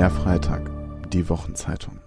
[0.00, 0.70] Der Freitag,
[1.12, 1.98] die Wochenzeitung.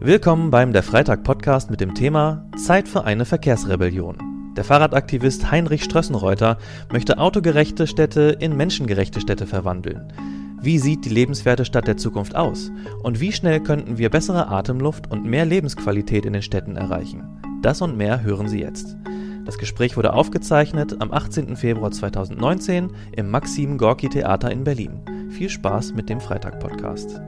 [0.00, 4.18] Willkommen beim Der Freitag Podcast mit dem Thema Zeit für eine Verkehrsrebellion.
[4.54, 6.58] Der Fahrradaktivist Heinrich Strössenreuter
[6.92, 10.12] möchte autogerechte Städte in menschengerechte Städte verwandeln.
[10.60, 12.70] Wie sieht die lebenswerte Stadt der Zukunft aus?
[13.02, 17.40] Und wie schnell könnten wir bessere Atemluft und mehr Lebensqualität in den Städten erreichen?
[17.62, 18.98] Das und mehr hören Sie jetzt.
[19.46, 21.56] Das Gespräch wurde aufgezeichnet am 18.
[21.56, 25.00] Februar 2019 im Maxim Gorki Theater in Berlin.
[25.30, 27.20] Viel Spaß mit dem Freitag-Podcast.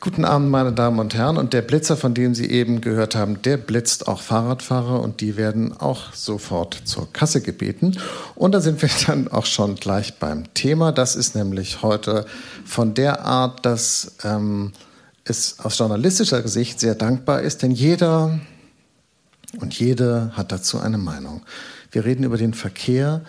[0.00, 1.36] Guten Abend, meine Damen und Herren.
[1.36, 5.36] Und der Blitzer, von dem Sie eben gehört haben, der blitzt auch Fahrradfahrer und die
[5.36, 7.98] werden auch sofort zur Kasse gebeten.
[8.34, 10.90] Und da sind wir dann auch schon gleich beim Thema.
[10.90, 12.24] Das ist nämlich heute
[12.64, 14.72] von der Art, dass ähm,
[15.24, 18.40] es aus journalistischer Sicht sehr dankbar ist, denn jeder
[19.60, 21.42] und jede hat dazu eine Meinung.
[21.90, 23.22] Wir reden über den Verkehr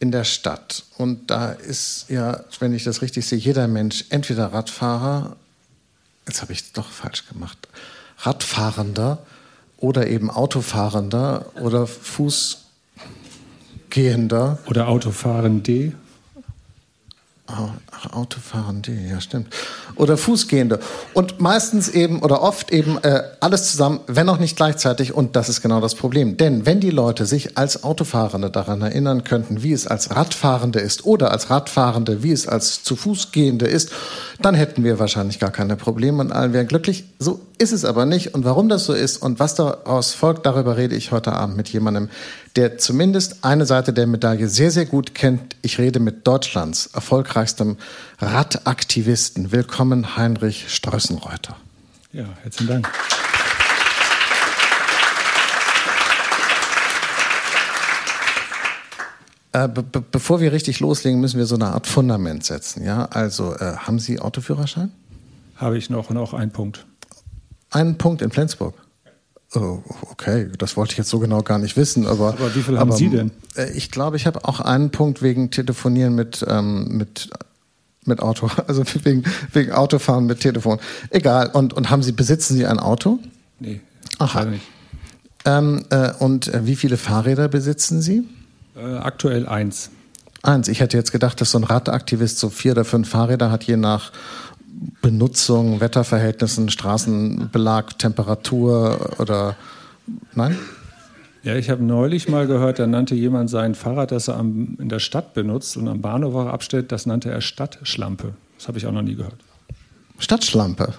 [0.00, 0.82] in der Stadt.
[0.98, 5.36] Und da ist ja, wenn ich das richtig sehe, jeder Mensch entweder Radfahrer,
[6.26, 7.68] jetzt habe ich es doch falsch gemacht,
[8.18, 9.18] Radfahrender
[9.76, 14.58] oder eben Autofahrender oder Fußgehender.
[14.66, 15.92] Oder Autofahrende.
[18.12, 19.48] Autofahrende, ja stimmt.
[19.96, 20.80] Oder Fußgehende.
[21.12, 25.14] Und meistens eben oder oft eben äh, alles zusammen, wenn auch nicht gleichzeitig.
[25.14, 26.36] Und das ist genau das Problem.
[26.36, 31.04] Denn wenn die Leute sich als Autofahrende daran erinnern könnten, wie es als Radfahrende ist
[31.04, 33.90] oder als Radfahrende, wie es als zu Fußgehende ist,
[34.40, 37.04] dann hätten wir wahrscheinlich gar keine Probleme und allen wären glücklich.
[37.18, 38.34] So ist es aber nicht.
[38.34, 41.68] Und warum das so ist und was daraus folgt, darüber rede ich heute Abend mit
[41.68, 42.08] jemandem,
[42.56, 45.56] der zumindest eine Seite der Medaille sehr, sehr gut kennt.
[45.62, 46.90] Ich rede mit Deutschlands
[47.40, 47.76] erfolgreichstem
[48.18, 49.50] Radaktivisten.
[49.50, 51.56] Willkommen, Heinrich Strössenreuter.
[52.12, 52.88] Ja, herzlichen Dank.
[59.52, 62.84] Äh, be bevor wir richtig loslegen, müssen wir so eine Art Fundament setzen.
[62.84, 64.92] Ja, also äh, haben Sie Autoführerschein?
[65.56, 66.86] Habe ich noch noch einen Punkt.
[67.70, 68.74] Einen Punkt in Flensburg.
[69.54, 72.28] Oh, okay, das wollte ich jetzt so genau gar nicht wissen, aber.
[72.28, 73.32] Aber wie viel haben aber, Sie denn?
[73.56, 77.30] Äh, ich glaube, ich habe auch einen Punkt wegen Telefonieren mit, ähm, mit,
[78.04, 80.78] mit Auto, also wegen, wegen Autofahren mit Telefon.
[81.10, 81.48] Egal.
[81.48, 83.18] Und, und haben Sie, besitzen Sie ein Auto?
[83.58, 83.80] Nee.
[84.18, 84.44] Aha.
[84.44, 84.64] Nicht.
[85.44, 88.24] Ähm, äh, und äh, wie viele Fahrräder besitzen Sie?
[88.76, 89.90] Äh, aktuell eins.
[90.42, 90.68] Eins.
[90.68, 93.76] Ich hätte jetzt gedacht, dass so ein Radaktivist so vier oder fünf Fahrräder hat, je
[93.76, 94.12] nach
[95.02, 99.56] Benutzung, Wetterverhältnissen, Straßenbelag, Temperatur oder
[100.34, 100.56] nein?
[101.42, 104.90] Ja, ich habe neulich mal gehört, da nannte jemand sein Fahrrad, das er am, in
[104.90, 108.34] der Stadt benutzt und am Bahnhof auch abstellt, das nannte er Stadtschlampe.
[108.58, 109.36] Das habe ich auch noch nie gehört.
[110.18, 110.92] Stadtschlampe?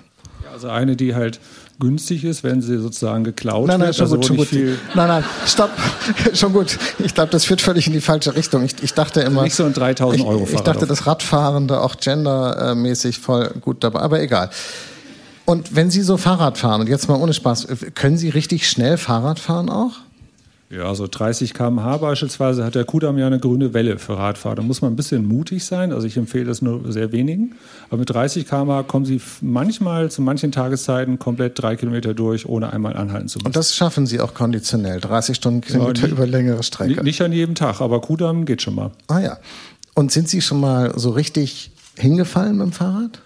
[0.43, 1.39] Ja, also eine, die halt
[1.79, 3.95] günstig ist, wenn sie sozusagen geklaut nein, nein, wird.
[3.95, 4.47] Schon also gut, schon gut.
[4.95, 5.71] Nein, nein, stopp.
[6.33, 6.77] schon gut.
[6.99, 8.63] Ich glaube, das führt völlig in die falsche Richtung.
[8.63, 9.43] Ich, ich dachte immer.
[9.43, 13.99] Nicht so ein 3000 Euro Ich, ich dachte, das Radfahrende auch gendermäßig voll gut dabei.
[14.01, 14.49] Aber egal.
[15.45, 18.97] Und wenn Sie so Fahrrad fahren, und jetzt mal ohne Spaß, können Sie richtig schnell
[18.97, 19.93] Fahrrad fahren auch?
[20.71, 24.55] Ja, so 30 km/h beispielsweise hat der Kudamm ja eine grüne Welle für Radfahrer.
[24.55, 25.91] Da muss man ein bisschen mutig sein.
[25.91, 27.55] Also ich empfehle das nur sehr wenigen.
[27.89, 32.71] Aber mit 30 km/h kommen Sie manchmal zu manchen Tageszeiten komplett drei Kilometer durch, ohne
[32.71, 33.47] einmal anhalten zu müssen.
[33.47, 37.03] Und das schaffen Sie auch konditionell, 30 Stundenkilometer ja, über längere Strecke?
[37.03, 38.91] Nicht an jedem Tag, aber Kudamm geht schon mal.
[39.07, 39.37] Ah ja.
[39.93, 43.19] Und sind Sie schon mal so richtig hingefallen mit dem Fahrrad?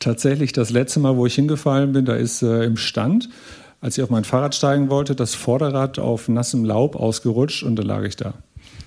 [0.00, 3.28] Tatsächlich, das letzte Mal, wo ich hingefallen bin, da ist äh, im Stand
[3.86, 7.86] als ich auf mein Fahrrad steigen wollte, das Vorderrad auf nassem Laub ausgerutscht und dann
[7.86, 8.34] lag ich da.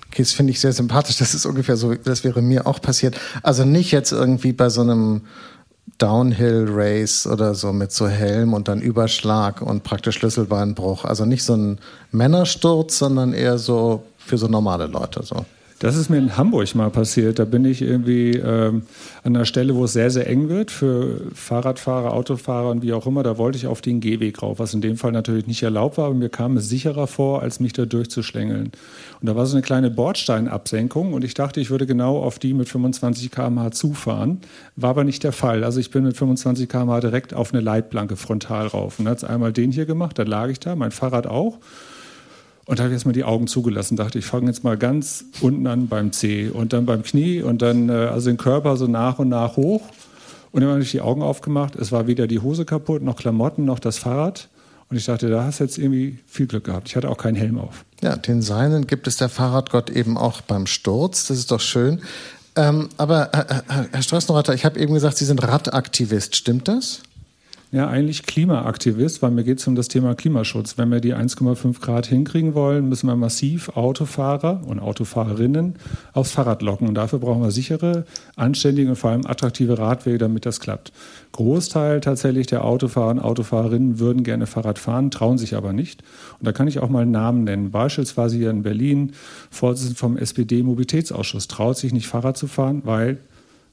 [0.08, 1.16] Okay, das finde ich sehr sympathisch.
[1.16, 3.16] Das ist ungefähr so, das wäre mir auch passiert.
[3.42, 5.22] Also nicht jetzt irgendwie bei so einem
[5.96, 11.06] Downhill-Race oder so mit so Helm und dann Überschlag und praktisch Schlüsselbeinbruch.
[11.06, 11.78] Also nicht so ein
[12.12, 15.22] Männersturz, sondern eher so für so normale Leute.
[15.22, 15.46] So.
[15.80, 17.38] Das ist mir in Hamburg mal passiert.
[17.38, 18.82] Da bin ich irgendwie ähm,
[19.22, 23.06] an einer Stelle, wo es sehr, sehr eng wird für Fahrradfahrer, Autofahrer und wie auch
[23.06, 23.22] immer.
[23.22, 26.04] Da wollte ich auf den Gehweg rauf, was in dem Fall natürlich nicht erlaubt war,
[26.04, 28.72] aber mir kam es sicherer vor, als mich da durchzuschlängeln.
[29.22, 32.52] Und da war so eine kleine Bordsteinabsenkung und ich dachte, ich würde genau auf die
[32.52, 34.42] mit 25 km/h zufahren.
[34.76, 35.64] War aber nicht der Fall.
[35.64, 38.98] Also ich bin mit 25 km/h direkt auf eine Leitplanke frontal rauf.
[38.98, 41.58] Und hat einmal den hier gemacht, da lag ich da, mein Fahrrad auch.
[42.70, 45.66] Und da habe ich erstmal die Augen zugelassen, dachte, ich fange jetzt mal ganz unten
[45.66, 49.18] an beim C und dann beim Knie und dann äh, also den Körper so nach
[49.18, 49.82] und nach hoch.
[50.52, 51.74] Und dann habe ich die Augen aufgemacht.
[51.74, 54.48] Es war weder die Hose kaputt, noch Klamotten, noch das Fahrrad.
[54.88, 56.88] Und ich dachte, da hast du jetzt irgendwie viel Glück gehabt.
[56.88, 57.84] Ich hatte auch keinen Helm auf.
[58.02, 61.26] Ja, den Seinen gibt es der Fahrradgott eben auch beim Sturz.
[61.26, 62.02] Das ist doch schön.
[62.54, 66.36] Ähm, aber Herr, Herr Straßenreiter, ich habe eben gesagt, Sie sind Radaktivist.
[66.36, 67.02] Stimmt das?
[67.72, 70.76] Ja, eigentlich Klimaaktivist, weil mir geht es um das Thema Klimaschutz.
[70.76, 75.76] Wenn wir die 1,5 Grad hinkriegen wollen, müssen wir massiv Autofahrer und Autofahrerinnen
[76.12, 76.88] aufs Fahrrad locken.
[76.88, 80.92] Und dafür brauchen wir sichere, anständige und vor allem attraktive Radwege, damit das klappt.
[81.30, 86.02] Großteil tatsächlich der Autofahrer und Autofahrerinnen würden gerne Fahrrad fahren, trauen sich aber nicht.
[86.40, 87.70] Und da kann ich auch mal einen Namen nennen.
[87.70, 89.12] Beispielsweise hier in Berlin,
[89.48, 93.18] Vorsitzender vom SPD-Mobilitätsausschuss, traut sich nicht Fahrrad zu fahren, weil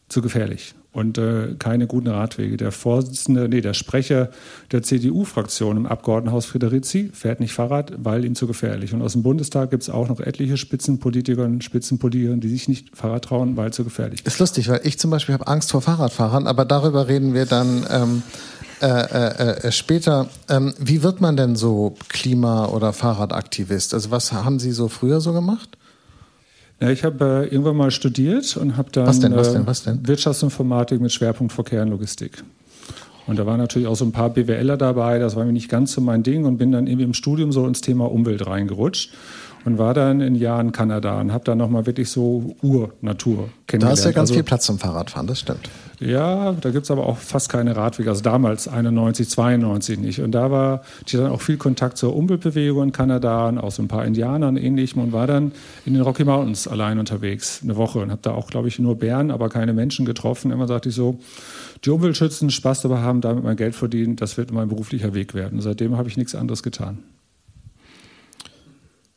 [0.08, 2.58] zu gefährlich und äh, keine guten Radwege.
[2.58, 4.30] Der Vorsitzende, nee, der Sprecher
[4.72, 8.96] der CDU-Fraktion im Abgeordnetenhaus Friederizi fährt nicht Fahrrad, weil ihm zu gefährlich.
[8.96, 12.98] Und aus dem Bundestag gibt es auch noch etliche Spitzenpolitiker und Spitzenpolitikerinnen, die sich nicht
[12.98, 14.26] Fahrrad trauen, weil zu gefährlich.
[14.26, 17.86] Ist lustig, weil ich zum Beispiel habe Angst vor Fahrradfahrern, aber darüber reden wir dann.
[17.90, 18.24] Ähm
[18.80, 23.96] äh, äh, äh, später, ähm, wie wird man denn so Klima- oder Fahrradaktivist?
[23.96, 25.80] Also was haben Sie so früher so gemacht?
[26.80, 29.84] Ja, ich habe äh, irgendwann mal studiert und habe dann was denn, was denn, was
[29.84, 30.04] denn?
[30.04, 32.44] Äh, Wirtschaftsinformatik mit Schwerpunkt Verkehr und Logistik.
[33.26, 35.92] Und da waren natürlich auch so ein paar BWLer dabei, das war mir nicht ganz
[35.92, 39.12] so mein Ding und bin dann irgendwie im Studium so ins Thema Umwelt reingerutscht
[39.66, 43.98] und war dann in Jahren Kanada und habe dann nochmal wirklich so Ur-Natur kennengelernt.
[43.98, 45.70] Da ist ja ganz also, viel Platz zum Fahrradfahren, das stimmt.
[46.00, 50.22] Ja, da gibt es aber auch fast keine Radwege, also damals 91, 92 nicht.
[50.22, 53.82] Und da war ich dann auch viel Kontakt zur Umweltbewegung in Kanada und auch so
[53.82, 55.54] ein paar Indianern ähnlichem und war dann
[55.86, 58.96] in den Rocky Mountains allein unterwegs, eine Woche und habe da auch, glaube ich, nur
[59.00, 60.52] Bären, aber keine Menschen getroffen.
[60.52, 61.18] Immer sagte ich so,
[61.84, 65.34] die Umwelt schützen, Spaß dabei haben, damit mein Geld verdienen, das wird mein beruflicher Weg
[65.34, 65.56] werden.
[65.56, 67.00] Und seitdem habe ich nichts anderes getan.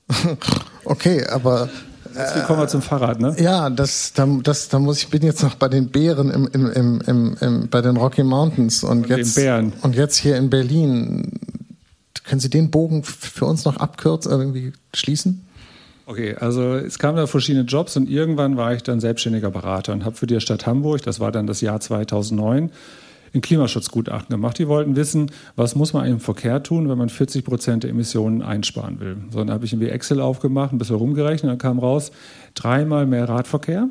[0.84, 1.68] Okay, aber
[2.14, 3.34] Jetzt kommen wir zum Fahrrad, ne?
[3.38, 6.70] Ja, das, da, das, da muss ich bin jetzt noch bei den Bären im, im,
[6.70, 9.72] im, im, im bei den Rocky Mountains und, und jetzt Bären.
[9.82, 11.32] und jetzt hier in Berlin.
[12.24, 15.44] Können Sie den Bogen für uns noch abkürzen, irgendwie schließen?
[16.06, 20.04] Okay, also es kamen da verschiedene Jobs und irgendwann war ich dann selbstständiger Berater und
[20.04, 22.70] habe für die Stadt Hamburg, das war dann das Jahr 2009,
[23.34, 24.58] ein Klimaschutzgutachten gemacht.
[24.58, 28.42] Die wollten wissen, was muss man im Verkehr tun, wenn man 40 Prozent der Emissionen
[28.42, 29.16] einsparen will.
[29.30, 32.10] So, dann habe ich irgendwie Excel aufgemacht, ein bisschen rumgerechnet, dann kam raus,
[32.54, 33.88] dreimal mehr Radverkehr.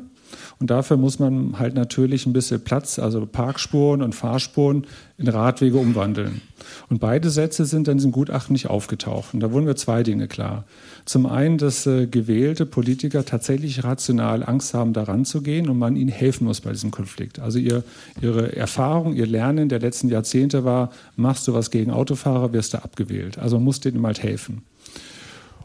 [0.58, 4.86] Und dafür muss man halt natürlich ein bisschen Platz, also Parkspuren und Fahrspuren
[5.18, 6.40] in Radwege umwandeln.
[6.88, 9.34] Und beide Sätze sind in diesem Gutachten nicht aufgetaucht.
[9.34, 10.64] Und da wurden mir zwei Dinge klar.
[11.04, 15.96] Zum einen, dass äh, gewählte Politiker tatsächlich rational Angst haben, daran zu gehen und man
[15.96, 17.38] ihnen helfen muss bei diesem Konflikt.
[17.38, 17.82] Also ihr,
[18.20, 22.82] ihre Erfahrung, ihr Lernen der letzten Jahrzehnte war, machst du was gegen Autofahrer, wirst du
[22.82, 23.38] abgewählt.
[23.38, 24.62] Also man muss denen halt helfen.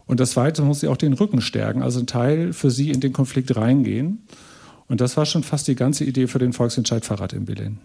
[0.07, 2.99] Und das Zweite, muss sie auch den Rücken stärken, also ein Teil für sie in
[2.99, 4.19] den Konflikt reingehen.
[4.87, 7.79] Und das war schon fast die ganze Idee für den Volksentscheid Fahrrad in Berlin.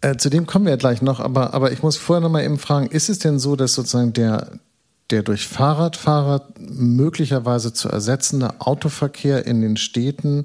[0.00, 2.58] Äh, zu dem kommen wir gleich noch, aber, aber ich muss vorher noch mal eben
[2.58, 4.58] fragen, ist es denn so, dass sozusagen der,
[5.10, 10.44] der durch Fahrradfahrer möglicherweise zu ersetzende Autoverkehr in den Städten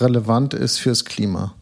[0.00, 1.54] relevant ist fürs Klima?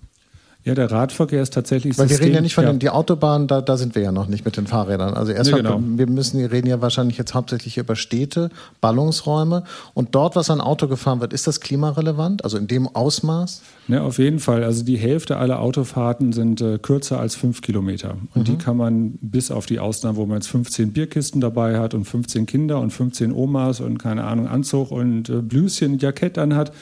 [0.64, 1.98] Ja, der Radverkehr ist tatsächlich.
[1.98, 2.70] Weil wir reden ja nicht von ja.
[2.72, 5.14] den die Autobahnen, da, da sind wir ja noch nicht mit den Fahrrädern.
[5.14, 5.98] Also erstmal, nee, genau.
[5.98, 8.48] wir müssen, wir reden ja wahrscheinlich jetzt hauptsächlich über Städte,
[8.80, 12.44] Ballungsräume und dort, was an Auto gefahren wird, ist das klimarelevant?
[12.44, 13.62] Also in dem Ausmaß?
[13.88, 14.62] Ja, auf jeden Fall.
[14.62, 18.18] Also die Hälfte aller Autofahrten sind äh, kürzer als fünf Kilometer.
[18.32, 18.44] Und mhm.
[18.44, 22.04] die kann man bis auf die Ausnahme, wo man jetzt 15 Bierkisten dabei hat und
[22.04, 26.72] 15 Kinder und 15 Omas und keine Ahnung, Anzug und äh, Blüschen, Jackett anhat,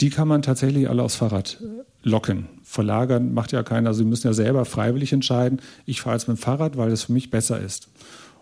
[0.00, 1.58] die kann man tatsächlich alle aufs Fahrrad
[2.02, 3.94] locken verlagern macht ja keiner.
[3.94, 7.12] Sie müssen ja selber freiwillig entscheiden, ich fahre jetzt mit dem Fahrrad, weil es für
[7.12, 7.88] mich besser ist.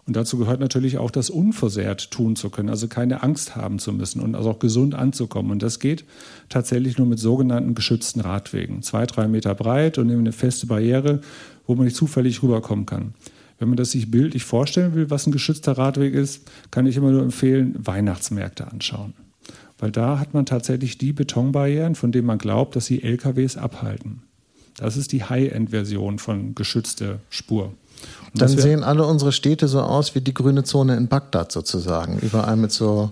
[0.04, 3.92] Und dazu gehört natürlich auch, das unversehrt tun zu können, also keine Angst haben zu
[3.92, 5.52] müssen und also auch gesund anzukommen.
[5.52, 6.04] Und das geht
[6.48, 8.82] tatsächlich nur mit sogenannten geschützten Radwegen.
[8.82, 11.20] Zwei, drei Meter breit und eine feste Barriere,
[11.68, 13.14] wo man nicht zufällig rüberkommen kann.
[13.60, 17.12] Wenn man das sich bildlich vorstellen will, was ein geschützter Radweg ist, kann ich immer
[17.12, 19.14] nur empfehlen, Weihnachtsmärkte anschauen
[19.82, 24.22] weil da hat man tatsächlich die Betonbarrieren, von denen man glaubt, dass sie LKWs abhalten.
[24.76, 27.72] Das ist die High-End-Version von geschützter Spur.
[28.32, 32.20] Und Dann sehen alle unsere Städte so aus wie die grüne Zone in Bagdad sozusagen,
[32.20, 33.10] überall mit so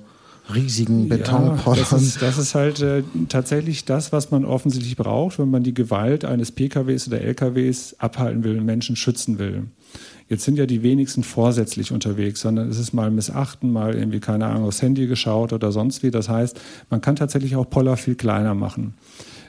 [0.54, 1.84] riesigen Betonpollern.
[1.84, 5.64] Ja, das, ist, das ist halt äh, tatsächlich das, was man offensichtlich braucht, wenn man
[5.64, 9.64] die Gewalt eines PKWs oder LKWs abhalten will, Menschen schützen will.
[10.30, 14.46] Jetzt sind ja die wenigsten vorsätzlich unterwegs, sondern es ist mal missachten, mal irgendwie, keine
[14.46, 16.12] Ahnung, aufs Handy geschaut oder sonst wie.
[16.12, 16.58] Das heißt,
[16.88, 18.94] man kann tatsächlich auch Poller viel kleiner machen.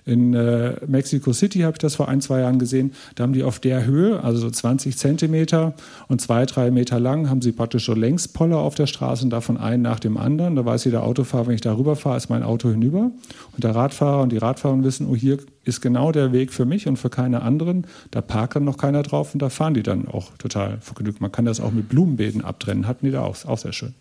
[0.04, 2.94] In äh, Mexico City habe ich das vor ein, zwei Jahren gesehen.
[3.14, 5.74] Da haben die auf der Höhe, also so 20 Zentimeter
[6.08, 9.58] und zwei, drei Meter lang, haben sie praktisch so Längspoller auf der Straße und davon
[9.58, 10.56] einen nach dem anderen.
[10.56, 13.12] Da weiß jeder Autofahrer, wenn ich da rüberfahre, ist mein Auto hinüber.
[13.54, 16.88] Und der Radfahrer und die Radfahrer wissen, oh, hier ist genau der Weg für mich
[16.88, 17.86] und für keine anderen.
[18.10, 21.22] Da parkt dann noch keiner drauf und da fahren die dann auch total vergnügt.
[21.22, 23.94] Man kann das auch mit Blumenbeeten abtrennen, hatten die da auch, auch sehr schön.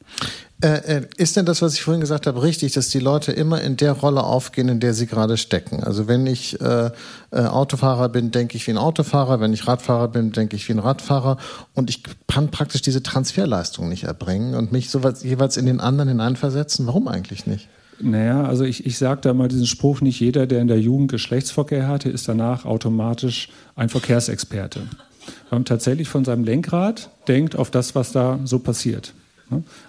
[0.63, 3.61] Äh, äh, ist denn das, was ich vorhin gesagt habe, richtig, dass die Leute immer
[3.61, 5.83] in der Rolle aufgehen, in der sie gerade stecken?
[5.83, 6.91] Also wenn ich äh,
[7.31, 10.73] äh, Autofahrer bin, denke ich wie ein Autofahrer, wenn ich Radfahrer bin, denke ich wie
[10.73, 11.39] ein Radfahrer
[11.75, 16.09] und ich kann praktisch diese Transferleistung nicht erbringen und mich so jeweils in den anderen
[16.09, 16.87] hineinversetzen.
[16.87, 17.69] Warum eigentlich nicht?
[18.03, 21.11] Naja, also ich, ich sage da mal diesen Spruch, nicht jeder, der in der Jugend
[21.11, 24.81] Geschlechtsverkehr hatte, ist danach automatisch ein Verkehrsexperte.
[25.51, 29.15] Weil man tatsächlich von seinem Lenkrad denkt auf das, was da so passiert.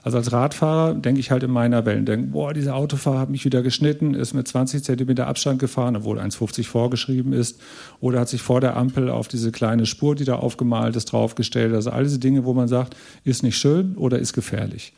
[0.04, 3.46] Also als Radfahrer denke ich halt in meiner Welt, denke, boah, dieser Autofahrer hat mich
[3.46, 7.62] wieder geschnitten, ist mit 20 Zentimeter Abstand gefahren, obwohl 1,50 vorgeschrieben ist,
[8.00, 11.74] oder hat sich vor der Ampel auf diese kleine Spur, die da aufgemalt ist, draufgestellt.
[11.76, 14.94] Also all diese Dinge, wo man sagt, ist nicht schön oder ist gefährlich.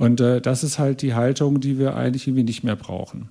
[0.00, 3.28] Und äh, das ist halt die Haltung, die wir eigentlich irgendwie nicht mehr brauchen.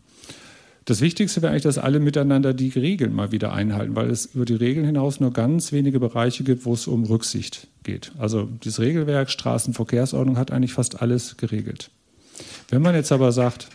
[0.85, 4.45] Das Wichtigste wäre eigentlich, dass alle miteinander die Regeln mal wieder einhalten, weil es über
[4.45, 8.11] die Regeln hinaus nur ganz wenige Bereiche gibt, wo es um Rücksicht geht.
[8.19, 11.89] Also das Regelwerk Straßenverkehrsordnung hat eigentlich fast alles geregelt.
[12.69, 13.67] Wenn man jetzt aber sagt,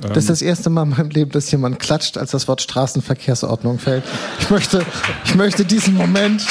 [0.00, 3.78] das ist das erste Mal in meinem Leben, dass jemand klatscht, als das Wort Straßenverkehrsordnung
[3.78, 4.02] fällt.
[4.40, 4.84] Ich möchte,
[5.26, 6.44] ich möchte diesen Moment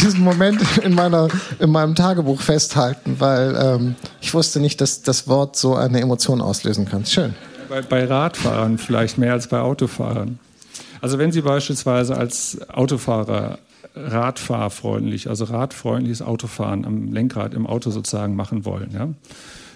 [0.00, 5.28] diesen Moment in, meiner, in meinem Tagebuch festhalten, weil ähm, ich wusste nicht, dass das
[5.28, 7.06] Wort so eine Emotion auslösen kann.
[7.06, 7.34] Schön.
[7.68, 10.38] Bei, bei Radfahrern vielleicht mehr als bei Autofahrern.
[11.00, 13.58] Also wenn Sie beispielsweise als Autofahrer
[13.94, 19.08] radfahrfreundlich, also radfreundliches Autofahren am Lenkrad im Auto sozusagen machen wollen, ja,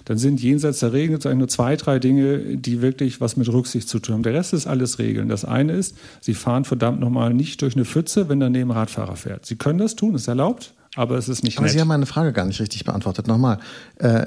[0.09, 3.91] dann sind jenseits der Regeln sozusagen nur zwei, drei Dinge, die wirklich was mit Rücksicht
[3.91, 4.23] zu tun haben.
[4.23, 5.29] Der Rest ist alles Regeln.
[5.29, 9.45] Das eine ist, Sie fahren verdammt nochmal nicht durch eine Pfütze, wenn daneben Radfahrer fährt.
[9.45, 11.75] Sie können das tun, ist erlaubt, aber es ist nicht Aber nett.
[11.75, 13.29] Sie haben meine Frage gar nicht richtig beantwortet.
[13.29, 13.59] Nochmal.
[13.97, 14.25] Äh,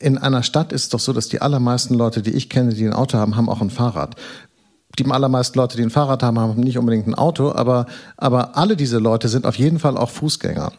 [0.00, 2.84] in einer Stadt ist es doch so, dass die allermeisten Leute, die ich kenne, die
[2.84, 4.16] ein Auto haben, haben auch ein Fahrrad
[4.98, 7.86] die allermeisten Leute, die ein Fahrrad haben, haben nicht unbedingt ein Auto, aber,
[8.18, 10.72] aber alle diese Leute sind auf jeden Fall auch Fußgänger.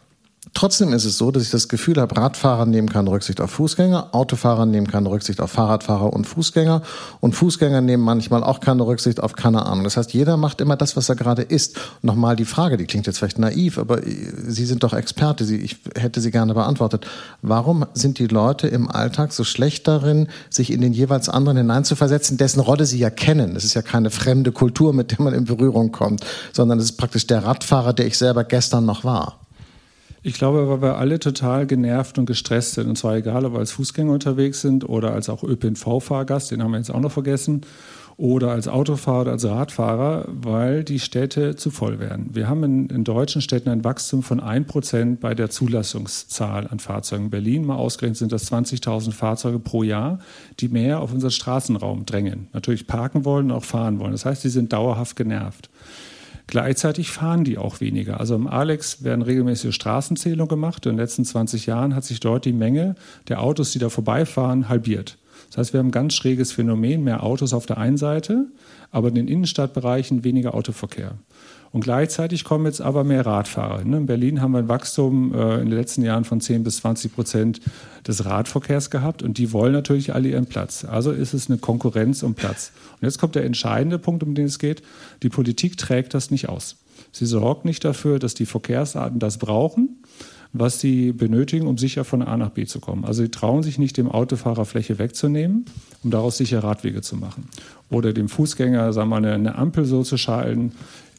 [0.54, 4.10] Trotzdem ist es so, dass ich das Gefühl habe, Radfahrer nehmen keine Rücksicht auf Fußgänger,
[4.14, 6.84] Autofahrer nehmen keine Rücksicht auf Fahrradfahrer und Fußgänger
[7.22, 9.84] und Fußgänger nehmen manchmal auch keine Rücksicht auf keine Ahnung.
[9.84, 11.80] Das heißt, jeder macht immer das, was er gerade ist.
[12.04, 16.22] Nochmal die Frage, die klingt jetzt vielleicht naiv, aber Sie sind doch Experte, ich hätte
[16.22, 17.08] sie gerne beantwortet.
[17.42, 22.38] Warum sind die Leute im Alltag so schlecht darin, sich in den jeweils anderen hineinzuversetzen,
[22.38, 23.56] dessen Rolle sie ja kennen?
[23.56, 26.98] Das ist ja keine fremde Kultur, mit der man in Berührung kommt, sondern es ist
[26.98, 29.43] praktisch der Radfahrer, der ich selber gestern noch war.
[30.25, 32.88] Ich glaube, weil wir alle total genervt und gestresst sind.
[32.88, 36.72] Und zwar egal, ob wir als Fußgänger unterwegs sind oder als auch ÖPNV-Fahrgast, den haben
[36.72, 37.65] wir jetzt auch noch vergessen,
[38.15, 42.30] oder als Autofahrer oder als Radfahrer, weil die Städte zu voll werden.
[42.34, 47.25] Wir haben in, in deutschen Städten ein Wachstum von 1% bei der Zulassungszahl an Fahrzeugen.
[47.25, 50.20] In Berlin mal ausgerechnet sind das 20.000 Fahrzeuge pro Jahr,
[50.60, 52.48] die mehr auf unseren Straßenraum drängen.
[52.53, 54.12] Natürlich parken wollen und auch fahren wollen.
[54.12, 55.70] Das heißt, sie sind dauerhaft genervt.
[56.48, 58.20] Gleichzeitig fahren die auch weniger.
[58.20, 60.86] Also im Alex werden regelmäßige Straßenzählungen gemacht.
[60.86, 62.96] In den letzten 20 Jahren hat sich dort die Menge
[63.28, 65.18] der Autos, die da vorbeifahren, halbiert.
[65.50, 68.48] Das heißt, wir haben ein ganz schräges Phänomen, mehr Autos auf der einen Seite,
[68.92, 71.16] aber in den Innenstadtbereichen weniger Autoverkehr.
[71.74, 73.84] Und gleichzeitig kommen jetzt aber mehr Radfahrer.
[73.84, 73.98] Ne?
[73.98, 77.15] In Berlin haben wir ein Wachstum äh, in den letzten Jahren von 10 bis 20
[77.15, 77.62] Prozent
[78.08, 80.86] des Radverkehrs gehabt und die wollen natürlich alle ihren Platz.
[80.86, 82.74] Also ist es eine Konkurrenz um Platz.
[83.01, 84.84] Und jetzt kommt der entscheidende Punkt, um den es geht.
[85.24, 86.77] Die Politik trägt das nicht aus.
[87.12, 89.98] Sie sorgt nicht dafür, dass die Verkehrsarten das brauchen
[90.53, 93.06] was sie benötigen, um sicher von A nach B zu kommen.
[93.06, 95.65] Also sie trauen sich nicht, dem Autofahrer Fläche wegzunehmen,
[96.03, 97.50] um daraus sicher Radwege zu machen.
[97.89, 100.74] Oder dem Fußgänger, sagen wir mal, eine Ampel so zu schalten.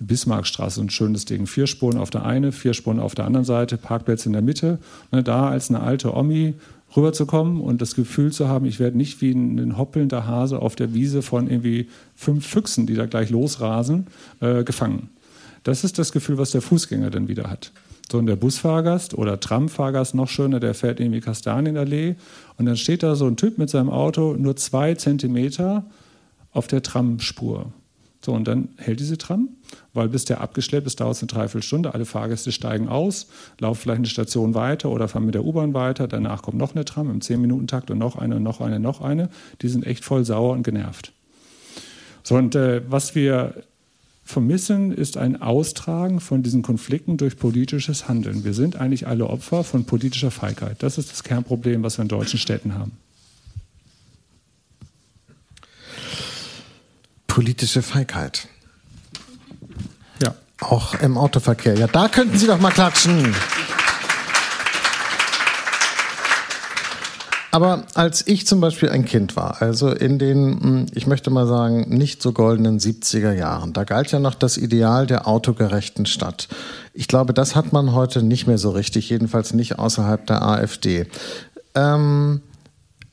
[0.06, 1.46] Bismarckstraße, ein schönes Ding.
[1.46, 4.78] Vier Spuren auf der einen, vier Spuren auf der anderen Seite, Parkplätze in der Mitte.
[5.12, 6.54] Ne, da als eine alte Omi
[6.96, 10.94] rüberzukommen und das Gefühl zu haben, ich werde nicht wie ein, hoppelnder Hase auf der
[10.94, 14.06] Wiese von irgendwie fünf Füchsen, die da gleich losrasen,
[14.40, 15.10] äh, gefangen.
[15.64, 17.72] Das ist das Gefühl, was der Fußgänger dann wieder hat.
[18.10, 22.16] So, und der Busfahrgast oder Tramfahrgast, noch schöner, der fährt irgendwie Kastanienallee
[22.58, 25.86] und dann steht da so ein Typ mit seinem Auto nur zwei Zentimeter
[26.52, 27.72] auf der Tramspur.
[28.24, 29.50] So, und dann hält diese Tram,
[29.92, 31.92] weil bis der abgeschleppt ist, dauert es eine Dreiviertelstunde.
[31.92, 33.26] Alle Fahrgäste steigen aus,
[33.58, 36.08] laufen vielleicht eine Station weiter oder fahren mit der U-Bahn weiter.
[36.08, 39.28] Danach kommt noch eine Tram im 10-Minuten-Takt und noch eine, noch eine, noch eine.
[39.60, 41.12] Die sind echt voll sauer und genervt.
[42.22, 43.62] So, und äh, was wir
[44.24, 48.42] vermissen, ist ein Austragen von diesen Konflikten durch politisches Handeln.
[48.42, 50.82] Wir sind eigentlich alle Opfer von politischer Feigheit.
[50.82, 52.92] Das ist das Kernproblem, was wir in deutschen Städten haben.
[57.34, 58.46] Politische Feigheit.
[60.22, 60.36] Ja.
[60.60, 61.74] Auch im Autoverkehr.
[61.76, 63.34] Ja, da könnten Sie doch mal klatschen.
[67.50, 71.48] Aber als ich zum Beispiel ein Kind war, also in den, hm, ich möchte mal
[71.48, 76.46] sagen, nicht so goldenen 70er Jahren, da galt ja noch das Ideal der autogerechten Stadt.
[76.92, 81.06] Ich glaube, das hat man heute nicht mehr so richtig, jedenfalls nicht außerhalb der AfD.
[81.74, 82.42] Ähm,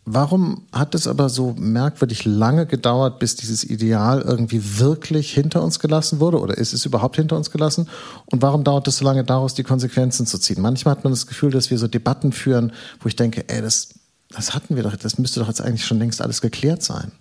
[0.05, 5.79] Warum hat es aber so merkwürdig lange gedauert, bis dieses Ideal irgendwie wirklich hinter uns
[5.79, 6.39] gelassen wurde?
[6.39, 7.87] Oder ist es überhaupt hinter uns gelassen?
[8.25, 10.59] Und warum dauert es so lange, daraus die Konsequenzen zu ziehen?
[10.59, 13.93] Manchmal hat man das Gefühl, dass wir so Debatten führen, wo ich denke, ey, das,
[14.29, 17.11] das hatten wir doch, das müsste doch jetzt eigentlich schon längst alles geklärt sein.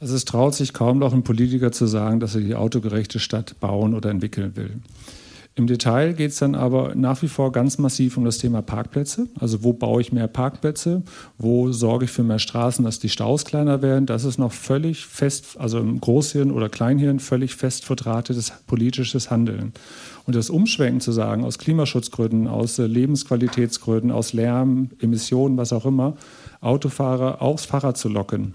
[0.00, 3.60] Also es traut sich kaum noch ein Politiker zu sagen, dass er die autogerechte Stadt
[3.60, 4.80] bauen oder entwickeln will.
[5.58, 9.26] Im Detail geht es dann aber nach wie vor ganz massiv um das Thema Parkplätze.
[9.40, 11.02] Also wo baue ich mehr Parkplätze?
[11.36, 14.06] Wo sorge ich für mehr Straßen, dass die Staus kleiner werden?
[14.06, 19.72] Das ist noch völlig fest, also im Großhirn oder Kleinhirn völlig fest verdrahtetes politisches Handeln.
[20.26, 25.86] Und das Umschwenken zu sagen, aus Klimaschutzgründen, aus äh, Lebensqualitätsgründen, aus Lärm, Emissionen, was auch
[25.86, 26.14] immer,
[26.60, 28.54] Autofahrer aufs Fahrrad zu locken,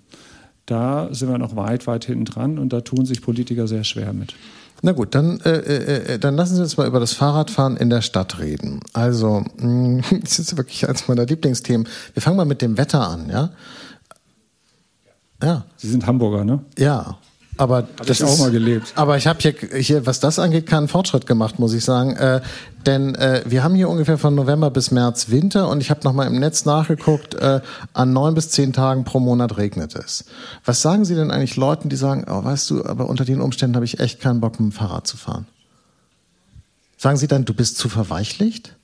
[0.66, 4.14] da sind wir noch weit, weit hinten dran und da tun sich Politiker sehr schwer
[4.14, 4.36] mit.
[4.86, 7.90] Na gut, dann, äh, äh, äh, dann lassen Sie uns mal über das Fahrradfahren in
[7.90, 8.82] der Stadt reden.
[8.92, 11.88] Also, mh, das ist wirklich eines meiner Lieblingsthemen.
[12.14, 13.50] Wir fangen mal mit dem Wetter an, ja?
[15.42, 15.66] Ja.
[15.78, 16.66] Sie sind Hamburger, ne?
[16.78, 17.18] Ja.
[17.58, 18.94] Aber Hab das ich auch ist, mal gelebt.
[18.96, 22.16] Aber ich habe hier, hier, was das angeht, keinen Fortschritt gemacht, muss ich sagen.
[22.16, 22.42] Äh,
[22.86, 26.28] denn äh, wir haben hier ungefähr von November bis März Winter und ich habe nochmal
[26.28, 27.62] im Netz nachgeguckt, äh,
[27.94, 30.26] an neun bis zehn Tagen pro Monat regnet es.
[30.66, 33.76] Was sagen Sie denn eigentlich Leuten, die sagen, oh, weißt du, aber unter den Umständen
[33.76, 35.46] habe ich echt keinen Bock, mit dem Fahrrad zu fahren?
[36.98, 38.76] Sagen Sie dann, du bist zu verweichlicht?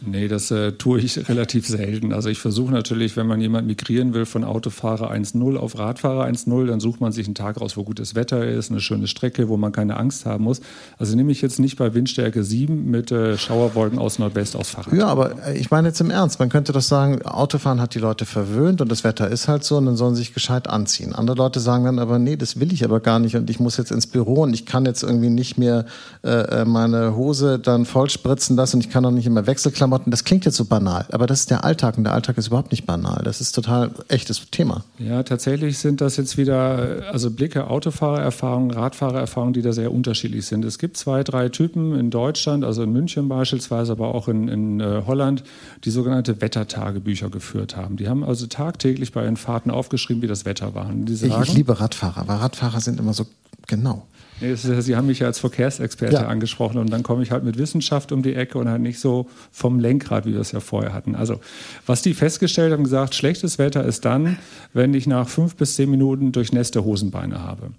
[0.00, 2.12] Nee, das äh, tue ich relativ selten.
[2.12, 6.66] Also ich versuche natürlich, wenn man jemand migrieren will von Autofahrer 1.0 auf Radfahrer 1.0,
[6.66, 9.56] dann sucht man sich einen Tag raus, wo gutes Wetter ist, eine schöne Strecke, wo
[9.56, 10.60] man keine Angst haben muss.
[10.98, 14.92] Also nehme ich jetzt nicht bei Windstärke 7 mit äh, Schauerwolken aus Nordwest aus Fahrrad.
[14.94, 17.98] Ja, aber äh, ich meine jetzt im Ernst, man könnte doch sagen, Autofahren hat die
[17.98, 21.12] Leute verwöhnt und das Wetter ist halt so und dann sollen sie sich gescheit anziehen.
[21.12, 23.76] Andere Leute sagen dann aber, nee, das will ich aber gar nicht und ich muss
[23.76, 25.86] jetzt ins Büro und ich kann jetzt irgendwie nicht mehr
[26.22, 30.10] äh, äh meine Hose dann vollspritzen lassen und ich kann auch nicht immer Wechselklammern Klamotten,
[30.10, 32.72] das klingt jetzt so banal, aber das ist der Alltag und der Alltag ist überhaupt
[32.72, 33.22] nicht banal.
[33.24, 34.84] Das ist total echtes Thema.
[34.98, 40.66] Ja, tatsächlich sind das jetzt wieder, also Blicke, Autofahrererfahrungen, Radfahrererfahrungen, die da sehr unterschiedlich sind.
[40.66, 44.80] Es gibt zwei, drei Typen in Deutschland, also in München beispielsweise, aber auch in, in
[44.80, 45.42] äh, Holland,
[45.84, 47.96] die sogenannte Wettertagebücher geführt haben.
[47.96, 50.92] Die haben also tagtäglich bei ihren Fahrten aufgeschrieben, wie das Wetter war.
[51.08, 53.24] Ich, ich liebe Radfahrer, weil Radfahrer sind immer so
[53.68, 54.08] genau.
[54.40, 56.28] Sie haben mich ja als Verkehrsexperte ja.
[56.28, 59.26] angesprochen und dann komme ich halt mit Wissenschaft um die Ecke und halt nicht so
[59.50, 61.16] vom Lenkrad, wie wir es ja vorher hatten.
[61.16, 61.40] Also,
[61.86, 64.38] was die festgestellt haben, gesagt, schlechtes Wetter ist dann,
[64.72, 67.70] wenn ich nach fünf bis zehn Minuten durchnässte Hosenbeine habe.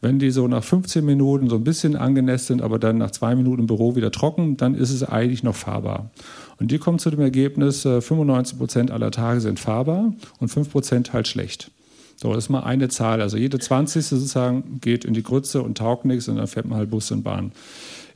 [0.00, 3.34] Wenn die so nach 15 Minuten so ein bisschen angenässt sind, aber dann nach zwei
[3.34, 6.10] Minuten im Büro wieder trocken, dann ist es eigentlich noch fahrbar.
[6.58, 10.70] Und die kommen zu dem Ergebnis, 95 äh, Prozent aller Tage sind fahrbar und 5
[10.70, 11.70] Prozent halt schlecht.
[12.16, 13.20] So, das ist mal eine Zahl.
[13.20, 14.04] Also jede 20.
[14.04, 17.22] sozusagen geht in die Grütze und taugt nichts und dann fährt man halt Bus und
[17.22, 17.52] Bahn.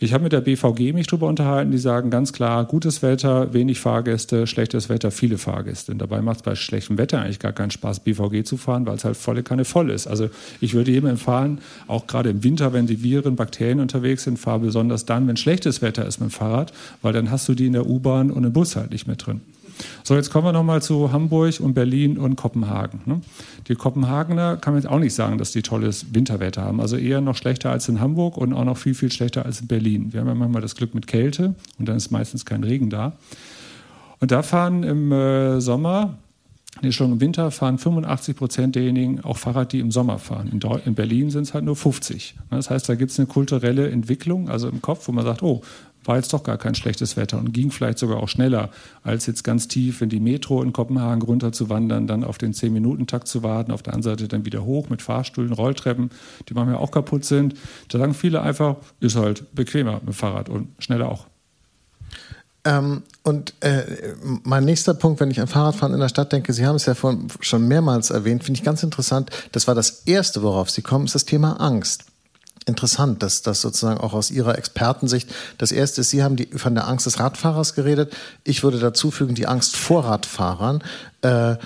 [0.03, 3.81] Ich habe mit der BVG mich darüber unterhalten, die sagen ganz klar, gutes Wetter, wenig
[3.81, 5.93] Fahrgäste, schlechtes Wetter, viele Fahrgäste.
[5.93, 8.97] Und dabei macht es bei schlechtem Wetter eigentlich gar keinen Spaß, BVG zu fahren, weil
[8.97, 10.07] es halt volle Kanne voll ist.
[10.07, 10.31] Also
[10.63, 14.61] ich würde jedem empfehlen, auch gerade im Winter, wenn die Viren, Bakterien unterwegs sind, fahr
[14.61, 17.75] besonders dann, wenn schlechtes Wetter ist mit dem Fahrrad, weil dann hast du die in
[17.75, 19.43] der U-Bahn und im Bus halt nicht mehr drin.
[20.03, 23.01] So, jetzt kommen wir nochmal zu Hamburg und Berlin und Kopenhagen.
[23.05, 23.21] Ne?
[23.69, 26.81] Die Kopenhagener kann man jetzt auch nicht sagen, dass die tolles Winterwetter haben.
[26.81, 29.67] Also eher noch schlechter als in Hamburg und auch noch viel, viel schlechter als in
[29.67, 30.13] Berlin.
[30.13, 33.13] Wir haben ja manchmal das Glück mit Kälte und dann ist meistens kein Regen da.
[34.19, 36.19] Und da fahren im äh, Sommer
[36.83, 40.49] Nee, schon im Winter fahren 85 Prozent derjenigen auch Fahrrad, die im Sommer fahren.
[40.49, 42.37] In, in Berlin sind es halt nur 50.
[42.51, 45.63] Das heißt, da gibt es eine kulturelle Entwicklung, also im Kopf, wo man sagt, oh,
[46.05, 48.71] war jetzt doch gar kein schlechtes Wetter und ging vielleicht sogar auch schneller,
[49.03, 52.53] als jetzt ganz tief in die Metro in Kopenhagen runter zu wandern, dann auf den
[52.53, 56.11] 10-Minuten-Takt zu warten, auf der anderen Seite dann wieder hoch mit Fahrstühlen, Rolltreppen,
[56.49, 57.55] die manchmal auch kaputt sind.
[57.89, 61.27] Da sagen viele einfach, ist halt bequemer mit Fahrrad und schneller auch.
[62.65, 66.67] Ähm, und äh, mein nächster Punkt, wenn ich an Fahrradfahren in der Stadt denke, Sie
[66.67, 69.31] haben es ja von, schon mehrmals erwähnt, finde ich ganz interessant.
[69.53, 72.10] Das war das Erste, worauf Sie kommen, ist das Thema Angst
[72.67, 76.75] interessant, dass das sozusagen auch aus Ihrer Expertensicht das erste ist, Sie haben die, von
[76.75, 78.13] der Angst des Radfahrers geredet.
[78.45, 80.83] Ich würde dazu fügen, die Angst vor Radfahrern.
[81.23, 81.57] Äh,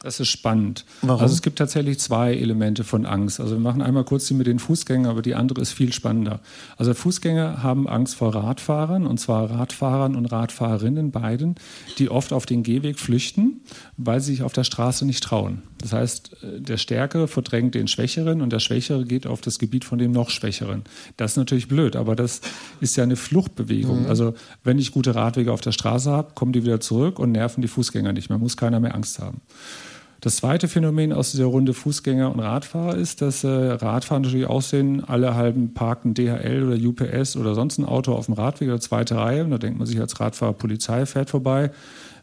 [0.00, 0.84] das ist spannend.
[1.02, 1.20] Warum?
[1.20, 3.40] Also es gibt tatsächlich zwei Elemente von Angst.
[3.40, 6.38] Also wir machen einmal kurz die mit den Fußgängern, aber die andere ist viel spannender.
[6.76, 11.56] Also Fußgänger haben Angst vor Radfahrern und zwar Radfahrern und Radfahrerinnen beiden,
[11.98, 13.60] die oft auf den Gehweg flüchten,
[13.96, 18.42] weil sie sich auf der Straße nicht trauen Das heißt, der Stärkere verdrängt den Schwächeren
[18.42, 20.82] und der Schwächere geht auf das Gebiet von dem noch Schwächeren.
[21.16, 22.40] Das ist natürlich blöd, aber das
[22.80, 24.02] ist ja eine Fluchtbewegung.
[24.02, 24.08] Mhm.
[24.08, 27.62] Also wenn ich gute Radwege auf der Straße habe, kommen die wieder zurück und nerven
[27.62, 28.38] die Fußgänger nicht mehr.
[28.38, 29.40] Muss keiner mehr Angst haben.
[30.20, 35.04] Das zweite Phänomen aus dieser Runde Fußgänger und Radfahrer ist, dass äh, Radfahrer natürlich aussehen,
[35.04, 39.16] alle halben parken DHL oder UPS oder sonst ein Auto auf dem Radweg oder zweite
[39.16, 39.44] Reihe.
[39.44, 41.70] Und da denkt man sich als Radfahrer, Polizei fährt vorbei.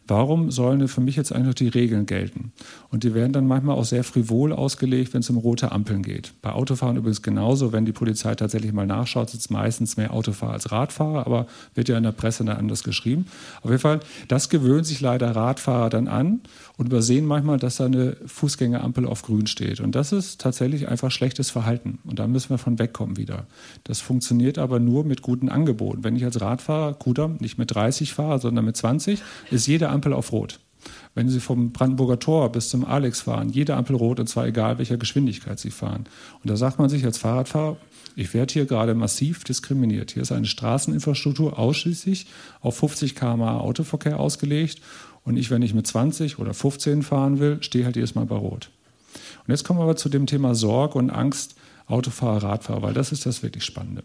[0.08, 2.52] Warum sollen für mich jetzt eigentlich noch die Regeln gelten?
[2.90, 6.32] Und die werden dann manchmal auch sehr frivol ausgelegt, wenn es um rote Ampeln geht.
[6.42, 7.72] Bei Autofahren übrigens genauso.
[7.72, 11.96] Wenn die Polizei tatsächlich mal nachschaut, es meistens mehr Autofahrer als Radfahrer, aber wird ja
[11.96, 13.26] in der Presse dann anders geschrieben.
[13.62, 16.40] Auf jeden Fall, das gewöhnt sich leider Radfahrer dann an
[16.76, 19.80] und übersehen manchmal, dass da eine Fußgängerampel auf grün steht.
[19.80, 21.98] Und das ist tatsächlich einfach schlechtes Verhalten.
[22.04, 23.46] Und da müssen wir von wegkommen wieder.
[23.84, 26.04] Das funktioniert aber nur mit guten Angeboten.
[26.04, 30.12] Wenn ich als Radfahrer Kudamm nicht mit 30 fahre, sondern mit 20, ist jede Ampel
[30.12, 30.60] auf Rot.
[31.14, 34.78] Wenn Sie vom Brandenburger Tor bis zum Alex fahren, jede Ampel rot und zwar egal,
[34.78, 36.04] welcher Geschwindigkeit Sie fahren.
[36.42, 37.76] Und da sagt man sich als Fahrradfahrer,
[38.18, 40.12] ich werde hier gerade massiv diskriminiert.
[40.12, 42.26] Hier ist eine Straßeninfrastruktur ausschließlich
[42.60, 44.80] auf 50 km/h Autoverkehr ausgelegt
[45.26, 48.36] und ich, wenn ich mit 20 oder 15 fahren will, stehe halt jedes Mal bei
[48.36, 48.70] Rot.
[49.46, 51.56] Und jetzt kommen wir aber zu dem Thema Sorge und Angst
[51.88, 54.02] Autofahrer, Radfahrer, weil das ist das wirklich Spannende.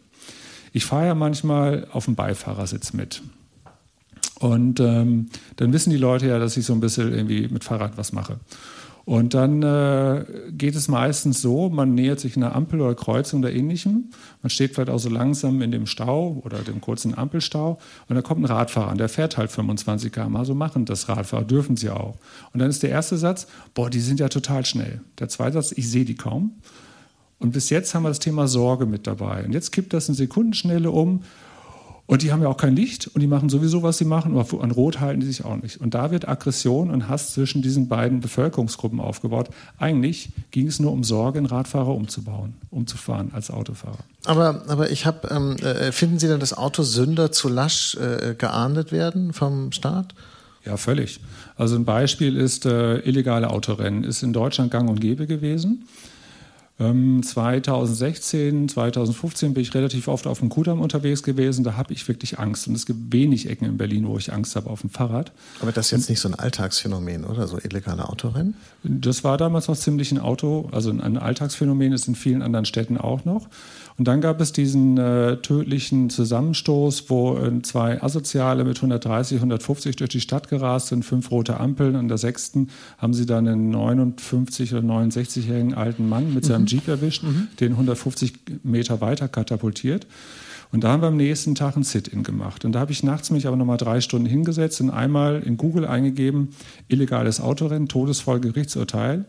[0.74, 3.22] Ich fahre ja manchmal auf dem Beifahrersitz mit.
[4.40, 7.98] Und ähm, dann wissen die Leute ja, dass ich so ein bisschen irgendwie mit Fahrrad
[7.98, 8.40] was mache.
[9.12, 13.52] Und dann äh, geht es meistens so, man nähert sich einer Ampel oder Kreuzung oder
[13.52, 14.06] ähnlichem.
[14.42, 18.22] Man steht vielleicht auch so langsam in dem Stau oder dem kurzen Ampelstau und da
[18.22, 20.46] kommt ein Radfahrer an, der fährt halt 25 km.
[20.46, 22.16] So machen das Radfahrer, dürfen sie auch.
[22.54, 25.02] Und dann ist der erste Satz, boah, die sind ja total schnell.
[25.20, 26.54] Der zweite Satz, ich sehe die kaum.
[27.38, 29.44] Und bis jetzt haben wir das Thema Sorge mit dabei.
[29.44, 31.24] Und jetzt kippt das in Sekundenschnelle um
[32.12, 34.62] und die haben ja auch kein Licht und die machen sowieso, was sie machen, aber
[34.62, 35.80] an Rot halten die sich auch nicht.
[35.80, 39.48] Und da wird Aggression und Hass zwischen diesen beiden Bevölkerungsgruppen aufgebaut.
[39.78, 44.00] Eigentlich ging es nur um Sorge, einen Radfahrer umzubauen, umzufahren als Autofahrer.
[44.26, 48.92] Aber, aber ich habe, ähm, äh, finden Sie denn, dass Autosünder zu lasch äh, geahndet
[48.92, 50.14] werden vom Staat?
[50.66, 51.22] Ja, völlig.
[51.56, 54.04] Also ein Beispiel ist äh, illegale Autorennen.
[54.04, 55.88] Ist in Deutschland gang und gäbe gewesen.
[56.82, 61.64] 2016, ähm, 2015 bin ich relativ oft auf dem Kudamm unterwegs gewesen.
[61.64, 62.68] Da habe ich wirklich Angst.
[62.68, 65.32] Und es gibt wenig Ecken in Berlin, wo ich Angst habe auf dem Fahrrad.
[65.62, 67.48] Aber das ist jetzt nicht so ein Alltagsphänomen, oder?
[67.48, 68.56] So illegale Autorennen?
[68.84, 72.98] Das war damals noch ziemlich ein Auto, also ein Alltagsphänomen ist in vielen anderen Städten
[72.98, 73.48] auch noch.
[74.02, 79.96] Und dann gab es diesen äh, tödlichen Zusammenstoß, wo äh, zwei Asoziale mit 130, 150
[79.96, 81.96] durch die Stadt gerast sind, fünf rote Ampeln.
[81.96, 86.66] An der sechsten haben sie dann einen 59 oder 69-jährigen alten Mann mit seinem mhm.
[86.66, 87.50] Jeep erwischt, mhm.
[87.60, 88.34] den 150
[88.64, 90.08] Meter weiter katapultiert.
[90.72, 92.66] Und da haben wir am nächsten Tag ein Sit-In gemacht.
[92.66, 95.86] Und da habe ich nachts mich aber nochmal drei Stunden hingesetzt und einmal in Google
[95.86, 96.56] eingegeben,
[96.88, 99.26] illegales Autorennen, Todesfolgerichtsurteil.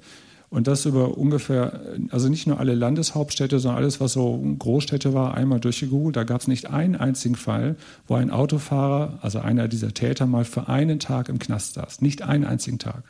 [0.52, 5.32] Und das über ungefähr, also nicht nur alle Landeshauptstädte, sondern alles, was so Großstädte war,
[5.32, 6.14] einmal durchgegoogelt.
[6.14, 10.44] Da gab es nicht einen einzigen Fall, wo ein Autofahrer, also einer dieser Täter, mal
[10.44, 12.02] für einen Tag im Knast saß.
[12.02, 13.02] Nicht einen einzigen Tag.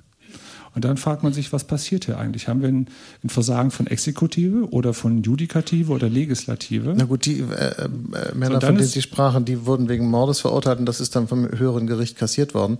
[0.77, 2.47] Und dann fragt man sich, was passiert hier eigentlich?
[2.47, 2.87] Haben wir ein,
[3.25, 6.95] ein Versagen von Exekutive oder von Judikative oder Legislative?
[6.97, 7.89] Na gut, die äh, äh,
[8.35, 11.49] Männer, von denen Sie sprachen, die wurden wegen Mordes verurteilt und das ist dann vom
[11.51, 12.79] höheren Gericht kassiert worden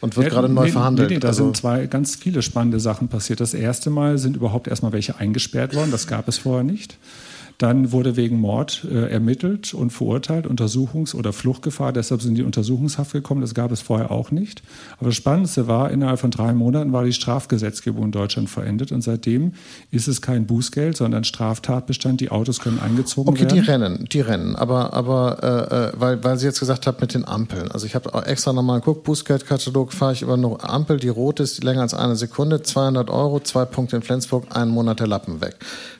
[0.00, 1.08] und wird ja, gerade neu nee, verhandelt.
[1.10, 3.40] Nee, nee, da also sind zwei ganz viele spannende Sachen passiert.
[3.40, 5.90] Das erste Mal sind überhaupt erstmal welche eingesperrt worden.
[5.90, 6.96] Das gab es vorher nicht.
[7.60, 11.92] Dann wurde wegen Mord äh, ermittelt und verurteilt, Untersuchungs- oder Fluchtgefahr.
[11.92, 13.42] Deshalb sind die Untersuchungshaft gekommen.
[13.42, 14.62] Das gab es vorher auch nicht.
[14.96, 18.92] Aber das Spannendste war, innerhalb von drei Monaten war die Strafgesetzgebung in Deutschland verändert.
[18.92, 19.52] Und seitdem
[19.90, 22.22] ist es kein Bußgeld, sondern Straftatbestand.
[22.22, 23.52] Die Autos können eingezogen okay, werden.
[23.52, 24.56] Okay, die rennen, die rennen.
[24.56, 27.70] Aber, aber äh, äh, weil, weil Sie jetzt gesagt haben mit den Ampeln.
[27.70, 31.62] Also ich habe extra nochmal geguckt, Bußgeldkatalog fahre ich über eine Ampel, die rot ist,
[31.62, 35.56] länger als eine Sekunde, 200 Euro, zwei Punkte in Flensburg, einen Monat der Lappen weg.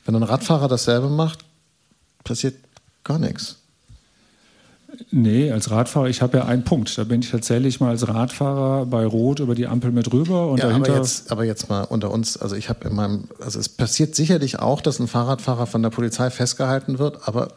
[0.07, 1.50] Wenn ein Radfahrer dasselbe macht,
[2.25, 2.55] passiert
[3.05, 3.57] gar nichts.
[5.11, 6.97] Nee, als Radfahrer, ich habe ja einen Punkt.
[6.99, 10.59] Da bin ich tatsächlich mal als Radfahrer bei Rot über die Ampel mit rüber und
[10.59, 10.93] ja, dahinter.
[10.93, 14.15] Aber jetzt, aber jetzt mal unter uns, also ich habe in meinem, also es passiert
[14.15, 17.49] sicherlich auch, dass ein Fahrradfahrer von der Polizei festgehalten wird, aber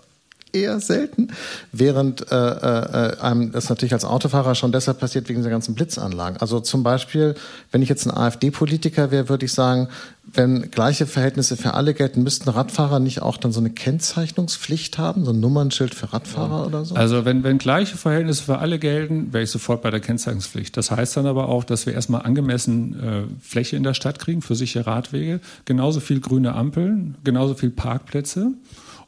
[0.54, 1.30] eher selten,
[1.72, 6.38] während äh, äh, einem das natürlich als Autofahrer schon deshalb passiert wegen der ganzen Blitzanlagen.
[6.38, 7.36] Also zum Beispiel,
[7.72, 9.90] wenn ich jetzt ein AfD-Politiker wäre, würde ich sagen,
[10.34, 15.26] wenn gleiche Verhältnisse für alle gelten, müssten Radfahrer nicht auch dann so eine Kennzeichnungspflicht haben,
[15.26, 16.66] so ein Nummernschild für Radfahrer ja.
[16.66, 16.96] oder so?
[16.96, 20.76] Also wenn, wenn gleiche Verhältnisse für alle gelten, wäre ich sofort bei der Kennzeichnungspflicht.
[20.76, 24.42] Das heißt dann aber auch, dass wir erstmal angemessen äh, Fläche in der Stadt kriegen
[24.42, 28.54] für sichere Radwege, genauso viel grüne Ampeln, genauso viel Parkplätze.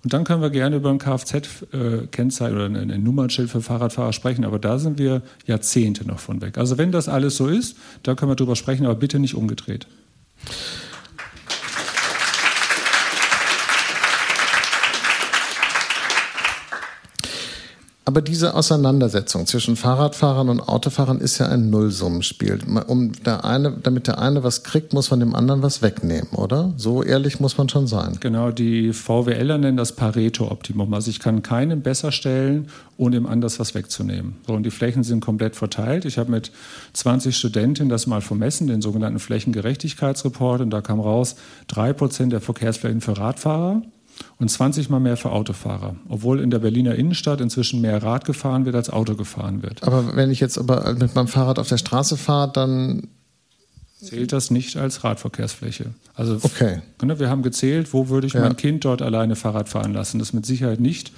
[0.04, 4.60] Und dann können wir gerne über ein Kfz-Kennzeichen oder ein Nummernschild für Fahrradfahrer sprechen, aber
[4.60, 6.60] da sind wir Jahrzehnte noch von weg.
[6.60, 9.88] Also wenn das alles so ist, da können wir drüber sprechen, aber bitte nicht umgedreht.
[18.08, 22.60] Aber diese Auseinandersetzung zwischen Fahrradfahrern und Autofahrern ist ja ein Nullsummenspiel.
[22.86, 26.72] Um der eine, damit der eine was kriegt, muss man dem anderen was wegnehmen, oder?
[26.78, 28.18] So ehrlich muss man schon sein.
[28.20, 30.94] Genau, die VWLer nennen das Pareto-Optimum.
[30.94, 34.36] Also ich kann keinen besser stellen, ohne dem anders was wegzunehmen.
[34.46, 36.06] So, und die Flächen sind komplett verteilt.
[36.06, 36.52] Ich habe mit
[36.94, 41.38] 20 Studentinnen das mal vermessen, den sogenannten Flächengerechtigkeitsreport, und da kam raus,
[41.68, 43.82] drei Prozent der Verkehrsflächen für Radfahrer
[44.40, 48.66] und 20 mal mehr für Autofahrer, obwohl in der Berliner Innenstadt inzwischen mehr Rad gefahren
[48.66, 49.84] wird als Auto gefahren wird.
[49.84, 53.08] Aber wenn ich jetzt aber mit meinem Fahrrad auf der Straße fahre, dann
[54.02, 55.94] zählt das nicht als Radverkehrsfläche.
[56.14, 56.82] Also okay.
[57.02, 58.42] Ne, wir haben gezählt, wo würde ich ja.
[58.42, 60.20] mein Kind dort alleine Fahrrad fahren lassen.
[60.20, 61.12] Das ist mit Sicherheit nicht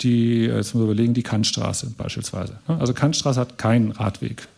[0.00, 2.58] die, jetzt muss man überlegen, die Kantstraße beispielsweise.
[2.68, 4.48] Ne, also Kantstraße hat keinen Radweg.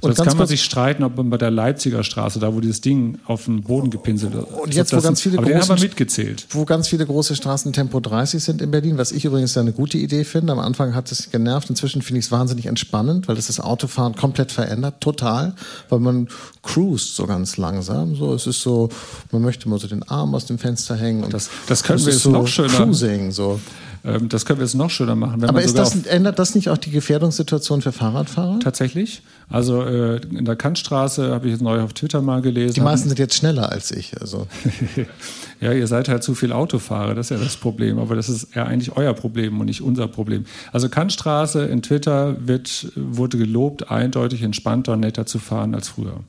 [0.00, 2.80] Und jetzt kann man sich streiten, ob man bei der Leipziger Straße, da wo dieses
[2.80, 4.44] Ding auf den Boden gepinselt ist.
[4.44, 6.46] Und jetzt, wo ganz viele große, mitgezählt.
[6.50, 9.98] Wo ganz viele große Straßen Tempo 30 sind in Berlin, was ich übrigens eine gute
[9.98, 10.52] Idee finde.
[10.52, 14.14] Am Anfang hat es genervt, inzwischen finde ich es wahnsinnig entspannend, weil das das Autofahren
[14.14, 15.54] komplett verändert, total,
[15.88, 16.28] weil man
[16.62, 18.14] cruist so ganz langsam.
[18.14, 18.88] So, es ist so,
[19.32, 21.24] man möchte mal so den Arm aus dem Fenster hängen.
[21.24, 22.68] Und das, das können wir jetzt so noch schöner.
[22.68, 23.60] Cruising, so.
[24.04, 25.44] Ähm, das können wir jetzt noch schöner machen.
[25.44, 28.60] Aber das, ändert das nicht auch die Gefährdungssituation für Fahrradfahrer?
[28.60, 29.22] Tatsächlich.
[29.50, 32.74] Also äh, in der Kantstraße habe ich jetzt neu auf Twitter mal gelesen.
[32.74, 34.20] Die meisten sind jetzt schneller als ich.
[34.20, 34.46] Also.
[35.60, 37.98] ja, ihr seid halt zu viel Autofahrer, das ist ja das Problem.
[37.98, 40.44] Aber das ist ja eigentlich euer Problem und nicht unser Problem.
[40.72, 46.20] Also Kantstraße in Twitter wird, wurde gelobt, eindeutig entspannter und netter zu fahren als früher.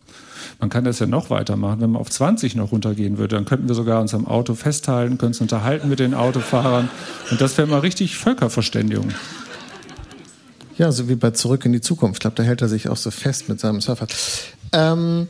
[0.60, 1.80] Man kann das ja noch weitermachen.
[1.80, 5.18] Wenn man auf 20 noch runtergehen würde, dann könnten wir sogar uns am Auto festhalten,
[5.18, 6.90] können uns unterhalten mit den Autofahrern.
[7.32, 9.10] Und das wäre mal richtig Völkerverständigung.
[10.78, 12.18] Ja, so wie bei Zurück in die Zukunft.
[12.18, 14.08] Ich glaube, da hält er sich auch so fest mit seinem Surfer.
[14.74, 15.28] Ähm,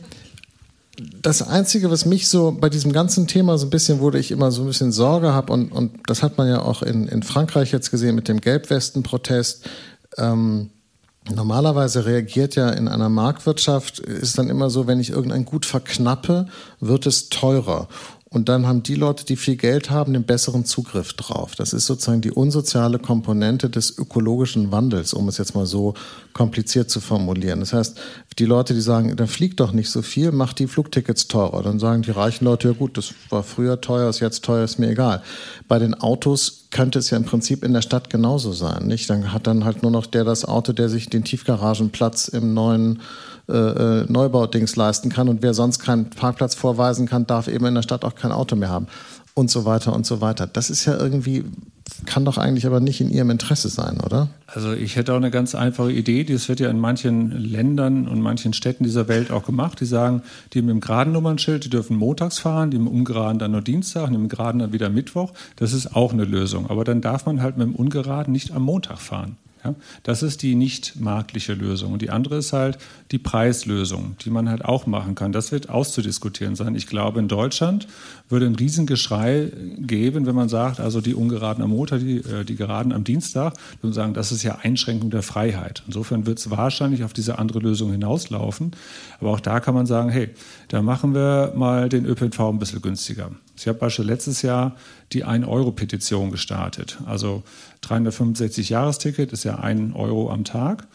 [1.22, 4.50] das Einzige, was mich so bei diesem ganzen Thema so ein bisschen, wo ich immer
[4.50, 7.72] so ein bisschen Sorge habe, und, und das hat man ja auch in, in Frankreich
[7.72, 9.68] jetzt gesehen mit dem Gelbwesten-Protest,
[10.18, 10.70] ähm,
[11.28, 16.46] Normalerweise reagiert ja in einer Marktwirtschaft, ist dann immer so, wenn ich irgendein Gut verknappe,
[16.80, 17.88] wird es teurer.
[18.32, 21.56] Und dann haben die Leute, die viel Geld haben, den besseren Zugriff drauf.
[21.56, 25.94] Das ist sozusagen die unsoziale Komponente des ökologischen Wandels, um es jetzt mal so
[26.32, 27.58] kompliziert zu formulieren.
[27.58, 27.98] Das heißt,
[28.38, 31.64] die Leute, die sagen, da fliegt doch nicht so viel, macht die Flugtickets teurer.
[31.64, 34.78] Dann sagen die reichen Leute, ja gut, das war früher teuer, ist jetzt teuer, ist
[34.78, 35.22] mir egal.
[35.66, 39.10] Bei den Autos könnte es ja im Prinzip in der Stadt genauso sein, nicht?
[39.10, 43.00] Dann hat dann halt nur noch der das Auto, der sich den Tiefgaragenplatz im neuen
[43.54, 47.82] äh, Neubaudings leisten kann und wer sonst keinen Parkplatz vorweisen kann, darf eben in der
[47.82, 48.86] Stadt auch kein Auto mehr haben
[49.34, 50.46] und so weiter und so weiter.
[50.46, 51.44] Das ist ja irgendwie,
[52.06, 54.28] kann doch eigentlich aber nicht in Ihrem Interesse sein, oder?
[54.46, 58.20] Also ich hätte auch eine ganz einfache Idee, das wird ja in manchen Ländern und
[58.20, 59.80] manchen Städten dieser Welt auch gemacht.
[59.80, 63.38] Die sagen, die mit dem geraden Nummernschild, die dürfen montags fahren, die mit dem ungeraden
[63.38, 65.32] dann nur Dienstag, die mit dem geraden dann wieder Mittwoch.
[65.56, 66.68] Das ist auch eine Lösung.
[66.68, 69.36] Aber dann darf man halt mit dem ungeraden nicht am Montag fahren.
[69.62, 71.92] Ja, das ist die nicht marktliche Lösung.
[71.92, 72.78] Und die andere ist halt
[73.10, 75.32] die Preislösung, die man halt auch machen kann.
[75.32, 76.74] Das wird auszudiskutieren sein.
[76.74, 77.86] Ich glaube, in Deutschland
[78.30, 82.56] würde ein Riesengeschrei geben, wenn man sagt, also die ungeraden am Montag, die, äh, die
[82.56, 85.82] geraden am Dienstag, und sagen, das ist ja Einschränkung der Freiheit.
[85.86, 88.72] Insofern wird es wahrscheinlich auf diese andere Lösung hinauslaufen.
[89.20, 90.30] Aber auch da kann man sagen, hey,
[90.68, 93.30] da machen wir mal den ÖPNV ein bisschen günstiger.
[93.60, 94.76] Ich habe beispielsweise letztes Jahr
[95.12, 96.98] die 1-Euro-Petition gestartet.
[97.04, 97.42] Also
[97.82, 100.86] 365 Jahresticket ist ja 1 Euro am Tag.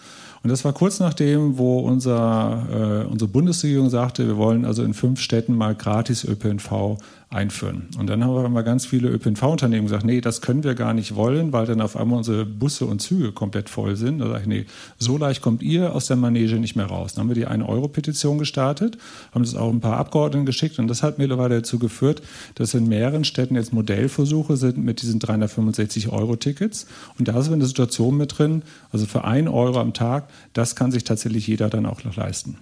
[0.41, 4.93] Und das war kurz nachdem, wo unser, äh, unsere Bundesregierung sagte, wir wollen also in
[4.93, 6.97] fünf Städten mal gratis ÖPNV
[7.35, 7.89] einführen.
[7.99, 11.51] Und dann haben wir ganz viele ÖPNV-Unternehmen gesagt, nee, das können wir gar nicht wollen,
[11.51, 14.19] weil dann auf einmal unsere Busse und Züge komplett voll sind.
[14.19, 14.65] Da sage ich, nee,
[14.97, 17.13] so leicht kommt ihr aus der Manege nicht mehr raus.
[17.13, 18.97] Dann haben wir die 1-Euro-Petition gestartet,
[19.33, 22.21] haben das auch ein paar Abgeordneten geschickt und das hat mittlerweile dazu geführt,
[22.55, 26.87] dass in mehreren Städten jetzt Modellversuche sind mit diesen 365-Euro-Tickets.
[27.19, 30.91] Und da ist eine Situation mit drin, also für 1 Euro am Tag, das kann
[30.91, 32.57] sich tatsächlich jeder dann auch noch leisten.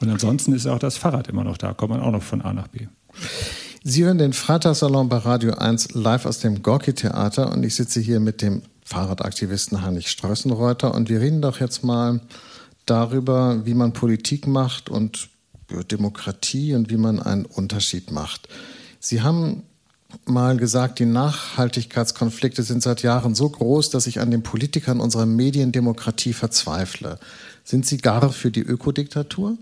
[0.00, 2.52] Und ansonsten ist auch das Fahrrad immer noch da, kommt man auch noch von A
[2.52, 2.86] nach B.
[3.88, 8.18] Sie hören den Freitagssalon bei Radio 1 live aus dem Gorki-Theater und ich sitze hier
[8.18, 12.20] mit dem Fahrradaktivisten Heinrich Streußenreuter und wir reden doch jetzt mal
[12.84, 15.28] darüber, wie man Politik macht und
[15.92, 18.48] Demokratie und wie man einen Unterschied macht.
[18.98, 19.62] Sie haben
[20.24, 25.26] mal gesagt, die Nachhaltigkeitskonflikte sind seit Jahren so groß, dass ich an den Politikern unserer
[25.26, 27.20] Mediendemokratie verzweifle.
[27.62, 29.56] Sind Sie gar für die Ökodiktatur?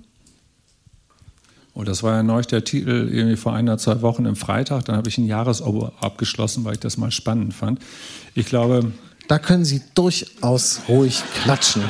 [1.74, 4.84] Und das war ja neulich der Titel irgendwie vor einer, zwei Wochen im Freitag.
[4.84, 7.80] Dann habe ich ein Jahresabo abgeschlossen, weil ich das mal spannend fand.
[8.34, 8.92] Ich glaube.
[9.26, 11.82] Da können Sie durchaus ruhig klatschen.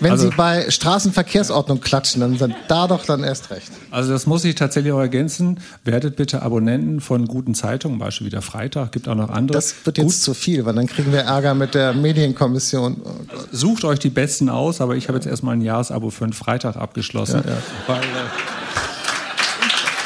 [0.00, 3.70] Wenn also, Sie bei Straßenverkehrsordnung klatschen, dann sind da doch dann erst recht.
[3.90, 5.60] Also das muss ich tatsächlich auch ergänzen.
[5.84, 9.56] Werdet bitte Abonnenten von guten Zeitungen, Beispiel wieder Freitag, gibt auch noch andere.
[9.56, 10.14] Das wird jetzt Gut.
[10.14, 13.02] zu viel, weil dann kriegen wir Ärger mit der Medienkommission.
[13.04, 13.10] Oh
[13.50, 16.76] Sucht euch die besten aus, aber ich habe jetzt erstmal ein Jahresabo für einen Freitag
[16.76, 17.42] abgeschlossen.
[17.44, 17.58] Ja, ja.
[17.88, 18.57] Weil, äh,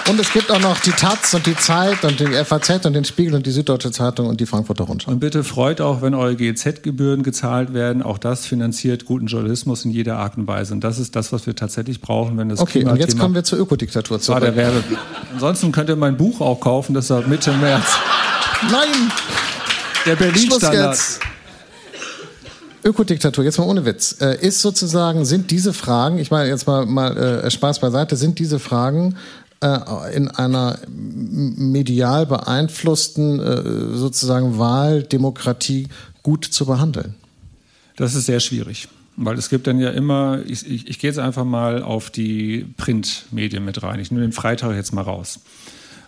[0.08, 3.04] und es gibt auch noch die Taz und die Zeit und die FAZ und den
[3.04, 5.10] Spiegel und die Süddeutsche Zeitung und die Frankfurter Rundschau.
[5.10, 8.02] Und bitte freut auch, wenn eure GEZ-Gebühren gezahlt werden.
[8.02, 10.74] Auch das finanziert guten Journalismus in jeder Art und Weise.
[10.74, 13.44] Und das ist das, was wir tatsächlich brauchen, wenn das Okay, und jetzt kommen wir
[13.44, 14.40] zur Ökodiktatur zurück.
[14.40, 14.82] War der Werbe.
[15.32, 17.86] Ansonsten könnt ihr mein Buch auch kaufen, das ist Mitte März.
[18.70, 19.12] Nein!
[20.06, 20.98] Der Berlin-Standard.
[22.84, 26.84] Ökodiktatur, jetzt mal ohne Witz, äh, ist sozusagen, sind diese Fragen, ich meine jetzt mal,
[26.84, 29.16] mal äh, Spaß beiseite, sind diese Fragen
[30.14, 35.88] in einer medial beeinflussten äh, sozusagen Wahldemokratie
[36.22, 37.14] gut zu behandeln?
[37.96, 38.88] Das ist sehr schwierig.
[39.16, 42.66] Weil es gibt dann ja immer, ich, ich, ich gehe jetzt einfach mal auf die
[42.76, 44.00] Printmedien mit rein.
[44.00, 45.40] Ich nehme den Freitag jetzt mal raus.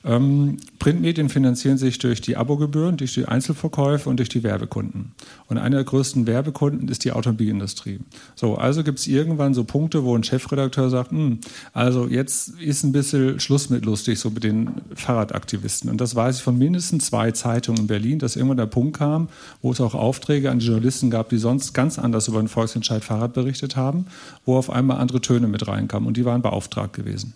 [0.05, 5.13] Ähm, Printmedien finanzieren sich durch die Abogebühren, durch die Einzelverkäufe und durch die Werbekunden.
[5.49, 8.01] Und einer der größten Werbekunden ist die Automobilindustrie.
[8.35, 11.39] So, also gibt es irgendwann so Punkte, wo ein Chefredakteur sagt, hm,
[11.73, 15.89] also jetzt ist ein bisschen Schluss mit lustig, so mit den Fahrradaktivisten.
[15.89, 19.29] Und das weiß ich von mindestens zwei Zeitungen in Berlin, dass irgendwann der Punkt kam,
[19.63, 23.03] wo es auch Aufträge an die Journalisten gab, die sonst ganz anders über den Volksentscheid
[23.03, 24.07] Fahrrad berichtet haben,
[24.45, 27.33] wo auf einmal andere Töne mit reinkamen und die waren beauftragt gewesen.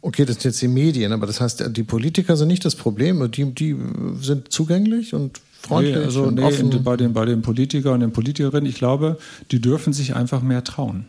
[0.00, 3.30] Okay, das sind jetzt die Medien, aber das heißt, die Politiker sind nicht das Problem,
[3.32, 3.76] die, die
[4.20, 6.82] sind zugänglich und freundlich nee, also, und nee, offen.
[6.84, 9.18] Bei den, bei den Politikern und den Politikerinnen, ich glaube,
[9.50, 11.06] die dürfen sich einfach mehr trauen.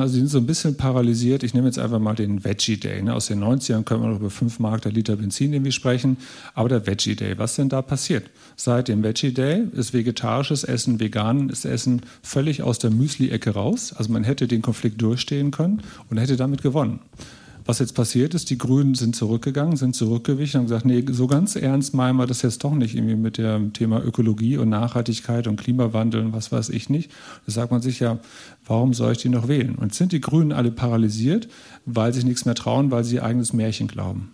[0.00, 1.42] Also die sind so ein bisschen paralysiert.
[1.42, 3.02] Ich nehme jetzt einfach mal den Veggie Day.
[3.02, 3.14] Ne?
[3.14, 6.18] Aus den 90ern können wir noch über 5 Mark der Liter Benzin irgendwie sprechen.
[6.54, 8.28] Aber der Veggie Day, was denn da passiert?
[8.56, 13.94] Seit dem Veggie Day ist vegetarisches Essen, veganes Essen völlig aus der Müsli-Ecke raus.
[13.96, 17.00] Also man hätte den Konflikt durchstehen können und hätte damit gewonnen.
[17.66, 21.56] Was jetzt passiert ist, die Grünen sind zurückgegangen, sind zurückgewichen und gesagt, nee, so ganz
[21.56, 25.60] ernst meinen wir das jetzt doch nicht irgendwie mit dem Thema Ökologie und Nachhaltigkeit und
[25.60, 27.10] Klimawandel und was weiß ich nicht.
[27.44, 28.20] Da sagt man sich ja,
[28.64, 29.74] warum soll ich die noch wählen?
[29.74, 31.48] Und sind die Grünen alle paralysiert,
[31.84, 34.30] weil sie sich nichts mehr trauen, weil sie ihr eigenes Märchen glauben.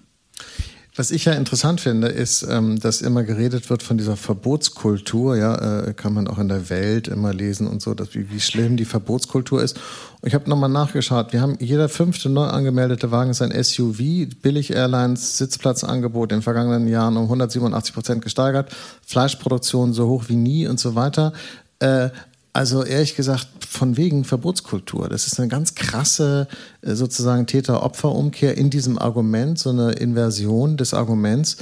[0.95, 5.37] Was ich ja interessant finde, ist, ähm, dass immer geredet wird von dieser Verbotskultur.
[5.37, 8.41] Ja, äh, kann man auch in der Welt immer lesen und so, dass, wie, wie
[8.41, 9.81] schlimm die Verbotskultur ist.
[10.23, 11.33] Ich habe nochmal nachgeschaut.
[11.33, 14.29] Wir haben jeder fünfte neu angemeldete Wagen ist ein SUV.
[14.43, 18.71] Billig Airlines Sitzplatzangebot in den vergangenen Jahren um 187 Prozent gesteigert.
[19.07, 21.33] Fleischproduktion so hoch wie nie und so weiter.
[21.79, 22.11] Äh,
[22.53, 25.09] also ehrlich gesagt, von wegen Verbotskultur.
[25.09, 26.49] Das ist eine ganz krasse
[26.83, 31.57] äh, sozusagen Täter-Opfer-Umkehr in diesem Argument, so eine Inversion des Arguments.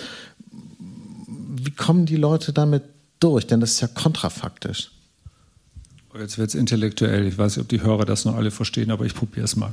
[1.29, 2.83] Wie kommen die Leute damit
[3.21, 3.47] durch?
[3.47, 4.91] Denn das ist ja kontrafaktisch.
[6.19, 7.27] Jetzt wird es intellektuell.
[7.27, 9.73] Ich weiß nicht, ob die Hörer das noch alle verstehen, aber ich probiere es mal.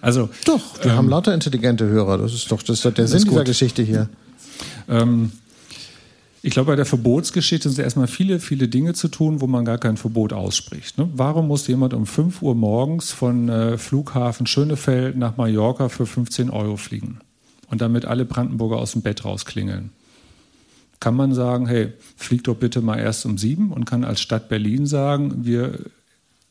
[0.00, 2.18] Also, doch, wir ähm, haben lauter intelligente Hörer.
[2.18, 4.08] Das ist doch, das ist doch der Sinn dieser Geschichte hier.
[4.88, 5.32] Ähm,
[6.44, 9.78] ich glaube, bei der Verbotsgeschichte sind erstmal viele, viele Dinge zu tun, wo man gar
[9.78, 10.98] kein Verbot ausspricht.
[10.98, 11.08] Ne?
[11.14, 16.50] Warum muss jemand um 5 Uhr morgens von äh, Flughafen Schönefeld nach Mallorca für 15
[16.50, 17.20] Euro fliegen
[17.68, 19.90] und damit alle Brandenburger aus dem Bett rausklingeln?
[20.98, 24.48] Kann man sagen, hey, flieg doch bitte mal erst um sieben und kann als Stadt
[24.48, 25.78] Berlin sagen, wir,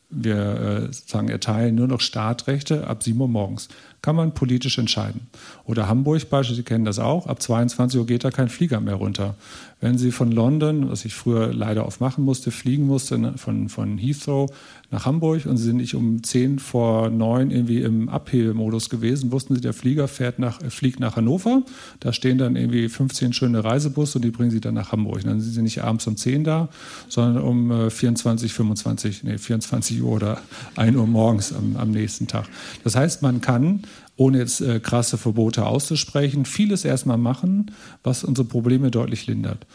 [0.08, 3.68] wir äh, sagen, erteilen nur noch Startrechte ab 7 Uhr morgens
[4.02, 5.28] kann man politisch entscheiden.
[5.64, 8.96] Oder Hamburg beispielsweise, Sie kennen das auch, ab 22 Uhr geht da kein Flieger mehr
[8.96, 9.36] runter.
[9.82, 13.68] Wenn Sie von London, was ich früher leider oft machen musste, fliegen musste, ne, von,
[13.68, 14.48] von Heathrow
[14.92, 19.56] nach Hamburg und Sie sind nicht um 10 vor 9 irgendwie im Abhebemodus gewesen, wussten
[19.56, 21.62] Sie, der Flieger fährt nach, fliegt nach Hannover,
[21.98, 25.16] da stehen dann irgendwie 15 schöne Reisebusse und die bringen Sie dann nach Hamburg.
[25.16, 26.68] Und dann sind Sie nicht abends um 10 da,
[27.08, 30.40] sondern um 24, 25, nee, 24 Uhr oder
[30.76, 32.44] 1 Uhr morgens am, am nächsten Tag.
[32.84, 33.80] Das heißt, man kann
[34.16, 37.70] ohne jetzt äh, krasse Verbote auszusprechen, vieles erstmal machen,
[38.02, 39.66] was unsere Probleme deutlich lindert.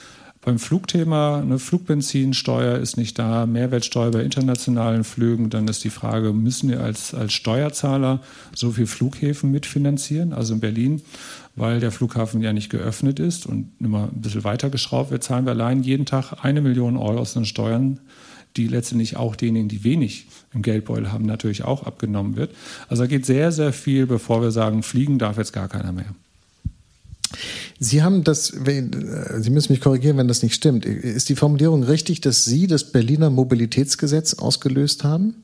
[0.47, 6.31] Beim Flugthema, eine Flugbenzinsteuer ist nicht da, Mehrwertsteuer bei internationalen Flügen, dann ist die Frage,
[6.31, 8.21] müssen wir als, als Steuerzahler
[8.55, 10.31] so viel Flughäfen mitfinanzieren?
[10.31, 11.01] Also in Berlin,
[11.57, 15.45] weil der Flughafen ja nicht geöffnet ist und immer ein bisschen weiter geschraubt wird, zahlen
[15.45, 17.99] wir allein jeden Tag eine Million Euro aus den Steuern
[18.57, 22.51] die letztendlich auch denjenigen, die wenig im Geldbeutel haben, natürlich auch abgenommen wird.
[22.89, 26.13] Also da geht sehr, sehr viel, bevor wir sagen, fliegen darf jetzt gar keiner mehr.
[27.79, 30.85] Sie haben das, Sie müssen mich korrigieren, wenn das nicht stimmt.
[30.85, 35.35] Ist die Formulierung richtig, dass Sie das Berliner Mobilitätsgesetz ausgelöst haben?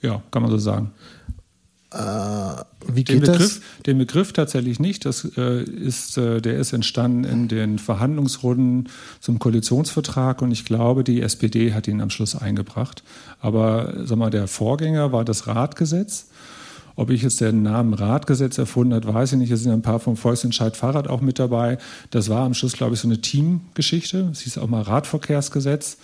[0.00, 0.92] Ja, kann man so sagen.
[1.98, 3.84] Wie den geht Begriff, das?
[3.86, 5.04] Den Begriff tatsächlich nicht.
[5.04, 8.88] Das äh, ist, äh, der ist entstanden in den Verhandlungsrunden
[9.20, 13.02] zum Koalitionsvertrag und ich glaube, die SPD hat ihn am Schluss eingebracht.
[13.40, 16.26] Aber sag mal, der Vorgänger war das Radgesetz.
[16.96, 19.50] Ob ich jetzt den Namen Radgesetz erfunden habe, weiß ich nicht.
[19.50, 21.76] Es sind ein paar vom Volksentscheid Fahrrad auch mit dabei.
[22.10, 24.30] Das war am Schluss, glaube ich, so eine Teamgeschichte.
[24.32, 25.98] Es hieß auch mal Radverkehrsgesetz.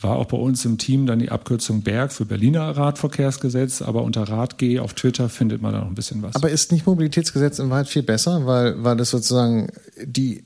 [0.00, 4.28] War auch bei uns im Team dann die Abkürzung Berg für Berliner Radverkehrsgesetz, aber unter
[4.28, 6.36] RadG auf Twitter findet man da noch ein bisschen was.
[6.36, 9.68] Aber ist nicht Mobilitätsgesetz in Wahrheit viel besser, weil, weil das sozusagen
[10.04, 10.44] die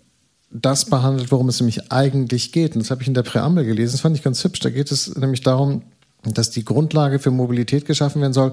[0.52, 2.74] das behandelt, worum es nämlich eigentlich geht.
[2.74, 4.60] Und das habe ich in der Präambel gelesen, das fand ich ganz hübsch.
[4.60, 5.82] Da geht es nämlich darum,
[6.22, 8.52] dass die Grundlage für Mobilität geschaffen werden soll,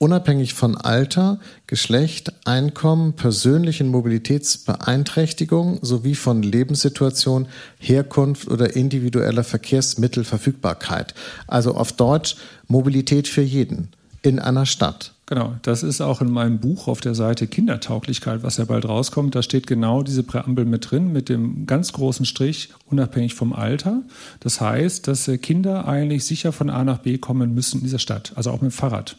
[0.00, 7.46] unabhängig von Alter, Geschlecht, Einkommen, persönlichen Mobilitätsbeeinträchtigung sowie von Lebenssituation,
[7.78, 11.14] Herkunft oder individueller Verkehrsmittelverfügbarkeit.
[11.46, 12.36] Also auf Deutsch
[12.66, 13.88] Mobilität für jeden
[14.22, 15.12] in einer Stadt.
[15.26, 19.34] Genau, das ist auch in meinem Buch auf der Seite Kindertauglichkeit, was ja bald rauskommt.
[19.34, 24.02] Da steht genau diese Präambel mit drin, mit dem ganz großen Strich, unabhängig vom Alter.
[24.40, 28.32] Das heißt, dass Kinder eigentlich sicher von A nach B kommen müssen in dieser Stadt,
[28.34, 29.16] also auch mit dem Fahrrad.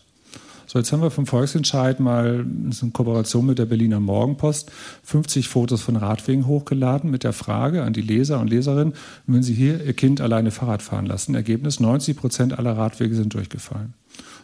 [0.71, 4.71] So, jetzt haben wir vom Volksentscheid mal in Kooperation mit der Berliner Morgenpost
[5.03, 8.93] 50 Fotos von Radwegen hochgeladen mit der Frage an die Leser und Leserinnen,
[9.27, 11.35] wenn Sie hier Ihr Kind alleine Fahrrad fahren lassen.
[11.35, 13.95] Ergebnis, 90 Prozent aller Radwege sind durchgefallen.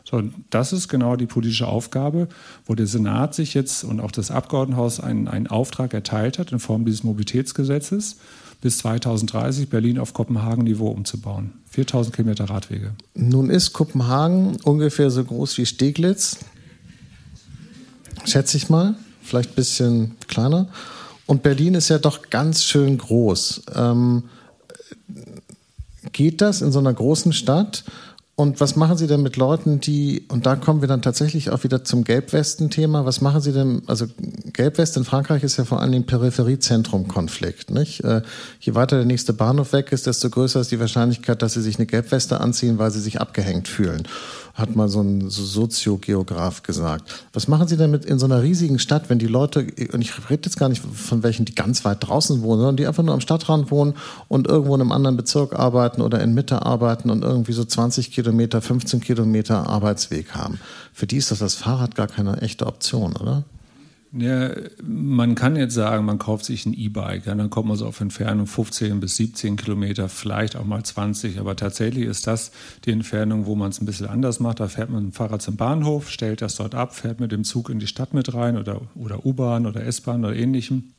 [0.04, 2.28] So, das ist genau die politische Aufgabe,
[2.66, 6.60] wo der Senat sich jetzt und auch das Abgeordnetenhaus einen, einen Auftrag erteilt hat in
[6.60, 8.18] Form dieses Mobilitätsgesetzes
[8.62, 11.54] bis 2030 Berlin auf Kopenhagen-Niveau umzubauen.
[11.70, 12.94] 4000 Kilometer Radwege.
[13.14, 16.38] Nun ist Kopenhagen ungefähr so groß wie Steglitz,
[18.26, 20.70] schätze ich mal, vielleicht ein bisschen kleiner.
[21.26, 23.64] Und Berlin ist ja doch ganz schön groß.
[23.76, 24.24] Ähm,
[26.14, 27.84] geht das in so einer großen Stadt?
[28.36, 31.64] Und was machen Sie denn mit Leuten, die, und da kommen wir dann tatsächlich auch
[31.64, 34.06] wieder zum Gelbwesten-Thema, was machen Sie denn, also
[34.58, 38.04] Gelbwest in Frankreich ist ja vor allem Peripherie-Zentrum-Konflikt, nicht?
[38.04, 38.24] Äh,
[38.60, 41.78] je weiter der nächste Bahnhof weg ist, desto größer ist die Wahrscheinlichkeit, dass Sie sich
[41.78, 44.08] eine Gelbweste anziehen, weil Sie sich abgehängt fühlen
[44.58, 47.26] hat mal so ein Soziogeograf gesagt.
[47.32, 50.12] Was machen Sie denn mit in so einer riesigen Stadt, wenn die Leute, und ich
[50.32, 53.14] rede jetzt gar nicht von welchen, die ganz weit draußen wohnen, sondern die einfach nur
[53.14, 53.94] am Stadtrand wohnen
[54.28, 58.12] und irgendwo in einem anderen Bezirk arbeiten oder in Mitte arbeiten und irgendwie so 20
[58.12, 60.60] Kilometer, 15 Kilometer Arbeitsweg haben.
[60.92, 63.44] Für die ist das das Fahrrad gar keine echte Option, oder?
[64.20, 64.50] Ja,
[64.84, 68.02] man kann jetzt sagen, man kauft sich ein E-Bike, ja, dann kommt man so auf
[68.02, 72.52] Entfernung 15 bis 17 Kilometer, vielleicht auch mal 20, aber tatsächlich ist das
[72.86, 74.60] die Entfernung, wo man es ein bisschen anders macht.
[74.60, 77.44] Da fährt man mit dem Fahrrad zum Bahnhof, stellt das dort ab, fährt mit dem
[77.44, 80.94] Zug in die Stadt mit rein oder, oder U-Bahn oder S-Bahn oder ähnlichem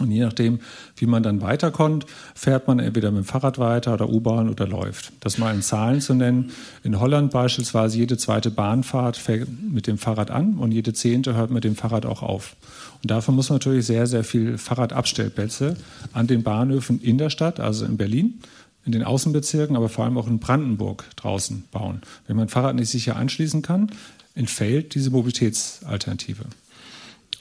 [0.00, 0.60] und je nachdem,
[0.96, 5.12] wie man dann weiterkommt, fährt man entweder mit dem Fahrrad weiter oder U-Bahn oder läuft.
[5.20, 6.50] Das mal in Zahlen zu nennen.
[6.82, 11.50] In Holland beispielsweise jede zweite Bahnfahrt fährt mit dem Fahrrad an und jede zehnte hört
[11.50, 12.56] mit dem Fahrrad auch auf.
[13.02, 15.76] Und dafür muss man natürlich sehr, sehr viel Fahrradabstellplätze
[16.14, 18.40] an den Bahnhöfen in der Stadt, also in Berlin,
[18.86, 22.00] in den Außenbezirken, aber vor allem auch in Brandenburg draußen bauen.
[22.26, 23.90] Wenn man Fahrrad nicht sicher anschließen kann,
[24.34, 26.44] entfällt diese Mobilitätsalternative.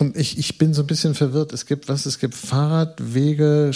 [0.01, 1.53] Und ich, ich bin so ein bisschen verwirrt.
[1.53, 2.07] Es gibt was?
[2.07, 3.69] Es gibt Fahrradwege,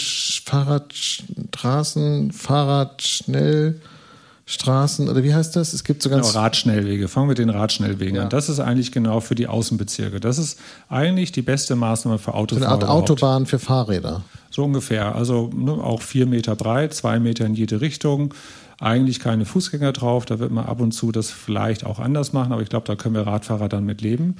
[0.44, 5.72] Fahrradstraßen, Fahrradschnellstraßen oder wie heißt das?
[5.72, 6.32] Es gibt so ganz.
[6.32, 7.06] Genau, Radschnellwege.
[7.06, 8.24] Fangen wir mit den Radschnellwegen ja.
[8.24, 8.28] an.
[8.28, 10.18] Das ist eigentlich genau für die Außenbezirke.
[10.18, 10.58] Das ist
[10.88, 12.72] eigentlich die beste Maßnahme für Autofahrer.
[12.72, 14.24] Eine Art Autobahn für Fahrräder.
[14.56, 15.14] So ungefähr.
[15.14, 18.32] Also ne, auch vier Meter breit, zwei Meter in jede Richtung
[18.80, 20.24] eigentlich keine Fußgänger drauf.
[20.24, 22.96] Da wird man ab und zu das vielleicht auch anders machen, aber ich glaube, da
[22.96, 24.36] können wir Radfahrer dann mit leben.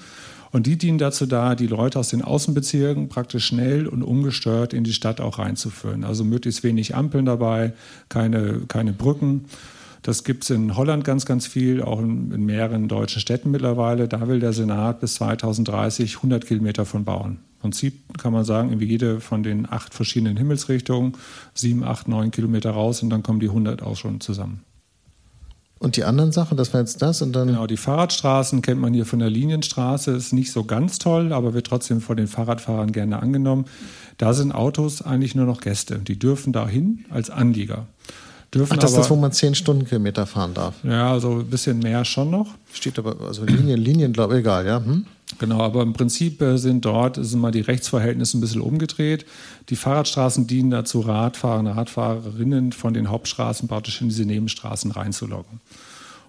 [0.53, 4.85] Und die dienen dazu da, die Leute aus den Außenbezirken praktisch schnell und ungestört in
[4.85, 6.03] die Stadt auch reinzuführen.
[6.03, 7.75] Also möglichst wenig Ampeln dabei,
[8.09, 9.45] keine, keine Brücken.
[10.01, 14.09] Das gibt es in Holland ganz, ganz viel, auch in, in, mehreren deutschen Städten mittlerweile.
[14.09, 17.41] Da will der Senat bis 2030 100 Kilometer von bauen.
[17.57, 21.15] Im Prinzip kann man sagen, irgendwie jede von den acht verschiedenen Himmelsrichtungen,
[21.55, 24.63] sieben, acht, neun Kilometer raus und dann kommen die 100 auch schon zusammen.
[25.79, 27.49] Und die anderen Sachen, das war jetzt das und dann.
[27.49, 31.53] Genau, die Fahrradstraßen kennt man hier von der Linienstraße, ist nicht so ganz toll, aber
[31.53, 33.67] wird trotzdem von den Fahrradfahrern gerne angenommen.
[34.17, 35.99] Da sind Autos eigentlich nur noch Gäste.
[35.99, 37.87] Die dürfen dahin als Anlieger.
[38.55, 40.77] Dürfen Ach, das aber, ist das, wo man 10 Stundenkilometer fahren darf.
[40.83, 42.55] Ja, also ein bisschen mehr schon noch.
[42.73, 44.83] Steht aber, also Linien, Linien, glaube ich, egal, ja.
[44.83, 45.05] Hm?
[45.39, 49.27] Genau, aber im Prinzip sind dort sind mal die Rechtsverhältnisse ein bisschen umgedreht.
[49.69, 55.61] Die Fahrradstraßen dienen dazu, Radfahrer und Radfahrerinnen von den Hauptstraßen praktisch in diese Nebenstraßen reinzulocken.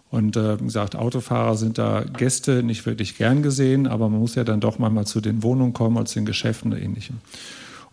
[0.10, 4.36] Und äh, wie gesagt, Autofahrer sind da Gäste nicht wirklich gern gesehen, aber man muss
[4.36, 7.18] ja dann doch manchmal zu den Wohnungen kommen oder zu den Geschäften oder ähnlichem.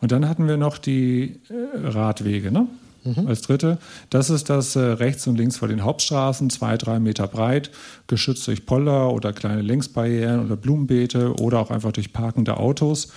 [0.01, 2.67] Und dann hatten wir noch die äh, Radwege, ne?
[3.05, 3.27] Mhm.
[3.27, 3.79] als dritte.
[4.11, 7.71] Das ist das äh, rechts und links vor den Hauptstraßen, zwei, drei Meter breit,
[8.07, 13.09] geschützt durch Poller oder kleine Längsbarrieren oder Blumenbeete oder auch einfach durch parkende Autos.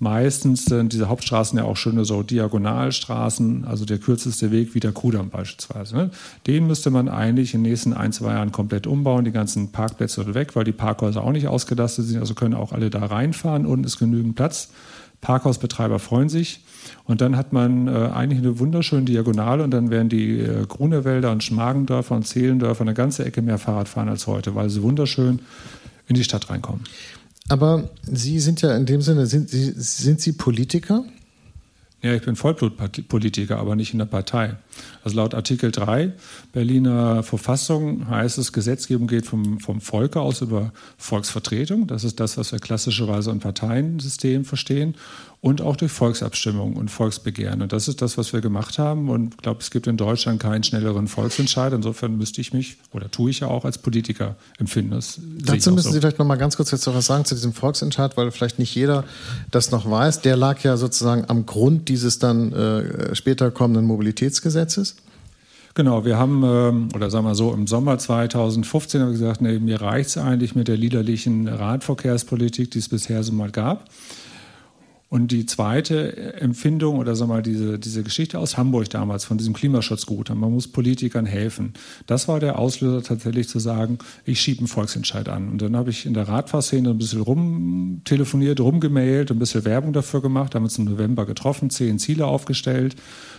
[0.00, 4.90] Meistens sind diese Hauptstraßen ja auch schöne so Diagonalstraßen, also der kürzeste Weg wie der
[4.90, 5.96] Kudamm beispielsweise.
[5.96, 6.10] Ne?
[6.48, 10.34] Den müsste man eigentlich in den nächsten ein, zwei Jahren komplett umbauen, die ganzen Parkplätze
[10.34, 13.84] weg, weil die Parkhäuser auch nicht ausgelastet sind, also können auch alle da reinfahren, unten
[13.84, 14.70] ist genügend Platz.
[15.24, 16.60] Parkhausbetreiber freuen sich.
[17.04, 21.32] Und dann hat man äh, eigentlich eine wunderschöne Diagonale und dann werden die äh, Grunewälder
[21.32, 25.40] und Schmargendörfer und Zehlendörfer eine ganze Ecke mehr Fahrrad fahren als heute, weil sie wunderschön
[26.06, 26.82] in die Stadt reinkommen.
[27.48, 31.04] Aber Sie sind ja in dem Sinne, sind sind Sie Politiker?
[32.04, 34.56] Ja, ich bin Vollblutpolitiker, aber nicht in der Partei.
[35.02, 36.12] Also laut Artikel 3
[36.52, 41.86] Berliner Verfassung heißt es, Gesetzgebung geht vom, vom Volke aus über Volksvertretung.
[41.86, 44.96] Das ist das, was wir klassischerweise ein Parteiensystem verstehen
[45.44, 47.60] und auch durch Volksabstimmung und Volksbegehren.
[47.60, 49.10] Und das ist das, was wir gemacht haben.
[49.10, 51.70] Und ich glaube, es gibt in Deutschland keinen schnelleren Volksentscheid.
[51.74, 54.92] Insofern müsste ich mich, oder tue ich ja auch als Politiker empfinden.
[54.92, 55.92] Das Dazu müssen so.
[55.92, 58.58] Sie vielleicht noch mal ganz kurz jetzt noch was sagen zu diesem Volksentscheid, weil vielleicht
[58.58, 59.04] nicht jeder
[59.50, 60.22] das noch weiß.
[60.22, 64.96] Der lag ja sozusagen am Grund dieses dann äh, später kommenden Mobilitätsgesetzes.
[65.74, 69.58] Genau, wir haben, ähm, oder sagen wir so, im Sommer 2015 haben wir gesagt, nee,
[69.58, 73.90] mir reicht es eigentlich mit der liederlichen Radverkehrspolitik, die es bisher so mal gab.
[75.14, 79.54] Und die zweite Empfindung oder sag mal diese, diese Geschichte aus Hamburg damals von diesem
[79.54, 81.72] Klimaschutzgut, man muss Politikern helfen.
[82.08, 85.50] Das war der Auslöser tatsächlich zu sagen, ich schiebe einen Volksentscheid an.
[85.50, 90.20] Und dann habe ich in der Radfahrszene ein bisschen rumtelefoniert, rumgemailt, ein bisschen Werbung dafür
[90.20, 92.96] gemacht, haben uns im November getroffen, zehn Ziele aufgestellt,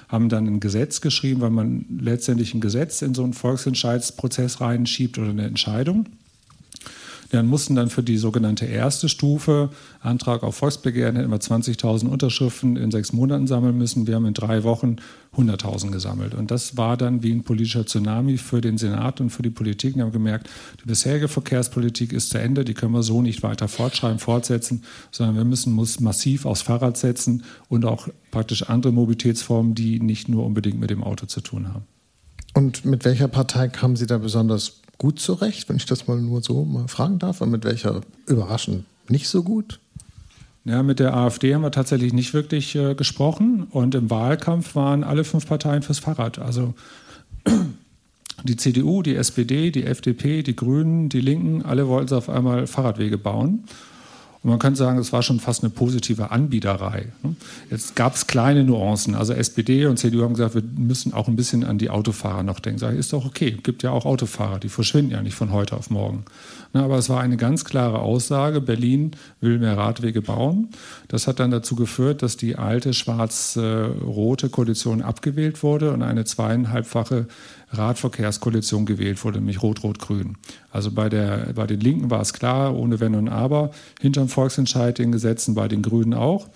[0.07, 5.17] haben dann ein Gesetz geschrieben, weil man letztendlich ein Gesetz in so einen Volksentscheidsprozess reinschiebt
[5.17, 6.05] oder eine Entscheidung.
[7.32, 9.69] Dann mussten dann für die sogenannte erste Stufe,
[9.99, 14.07] Antrag auf Volksbegehren, hätten wir 20.000 Unterschriften in sechs Monaten sammeln müssen.
[14.07, 14.97] Wir haben in drei Wochen
[15.36, 16.34] 100.000 gesammelt.
[16.34, 19.95] Und das war dann wie ein politischer Tsunami für den Senat und für die Politik.
[19.95, 20.49] Wir haben gemerkt,
[20.82, 25.36] die bisherige Verkehrspolitik ist zu Ende, die können wir so nicht weiter fortschreiben, fortsetzen, sondern
[25.36, 30.45] wir müssen muss massiv aufs Fahrrad setzen und auch praktisch andere Mobilitätsformen, die nicht nur
[30.45, 31.86] unbedingt mit dem Auto zu tun haben.
[32.53, 36.41] Und mit welcher Partei kamen Sie da besonders gut zurecht, wenn ich das mal nur
[36.41, 37.41] so mal fragen darf?
[37.41, 39.80] Und mit welcher überraschend nicht so gut?
[40.66, 43.68] Ja, mit der AfD haben wir tatsächlich nicht wirklich äh, gesprochen.
[43.70, 46.39] Und im Wahlkampf waren alle fünf Parteien fürs Fahrrad.
[46.39, 46.74] Also
[48.43, 53.20] die CDU, die SPD, die FDP, die Grünen, die Linken, alle wollten auf einmal Fahrradwege
[53.20, 53.66] bauen.
[54.46, 57.08] Und man könnte sagen, es war schon fast eine positive Anbiederei.
[57.24, 57.36] Ne?
[57.72, 59.16] Jetzt gab es kleine Nuancen.
[59.16, 62.60] Also SPD und CDU haben gesagt, wir müssen auch ein bisschen an die Autofahrer noch
[62.60, 62.78] denken.
[62.78, 63.58] Sag ich, ist doch okay.
[63.64, 66.26] Gibt ja auch Autofahrer, die verschwinden ja nicht von heute auf morgen.
[66.76, 68.59] Aber es war eine ganz klare Aussage.
[68.59, 70.69] Berlin will mehr Radwege bauen.
[71.07, 77.28] Das hat dann dazu geführt, dass die alte schwarz-rote Koalition abgewählt wurde und eine zweieinhalbfache
[77.69, 80.38] Radverkehrskoalition gewählt wurde, nämlich Rot-Rot-Grün.
[80.71, 83.71] Also bei, der, bei den Linken war es klar, ohne Wenn und Aber,
[84.01, 86.47] hinterm Volksentscheid den Gesetzen, bei den Grünen auch.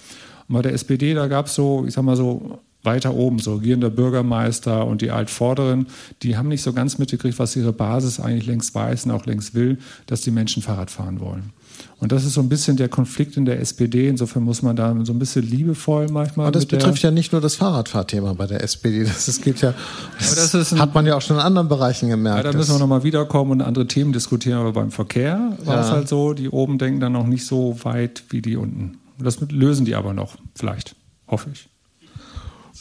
[0.48, 3.56] Und bei der SPD, da gab es so, ich sag mal so, weiter oben, so
[3.56, 5.88] regierender Bürgermeister und die Altvorderen,
[6.24, 9.54] die haben nicht so ganz mitgekriegt, was ihre Basis eigentlich längst weiß und auch längst
[9.54, 11.52] will, dass die Menschen Fahrrad fahren wollen.
[12.00, 14.08] Und das ist so ein bisschen der Konflikt in der SPD.
[14.08, 16.48] Insofern muss man da so ein bisschen liebevoll manchmal.
[16.48, 19.04] Aber das betrifft ja nicht nur das Fahrradfahrthema bei der SPD.
[19.04, 19.74] Das, das geht ja,
[20.18, 22.46] das, das ein, hat man ja auch schon in anderen Bereichen gemerkt.
[22.46, 24.60] Ja, da müssen wir nochmal wiederkommen und andere Themen diskutieren.
[24.60, 25.82] Aber beim Verkehr war ja.
[25.82, 28.98] es halt so, die oben denken dann noch nicht so weit wie die unten.
[29.18, 30.96] Das lösen die aber noch, vielleicht,
[31.28, 31.69] hoffe ich.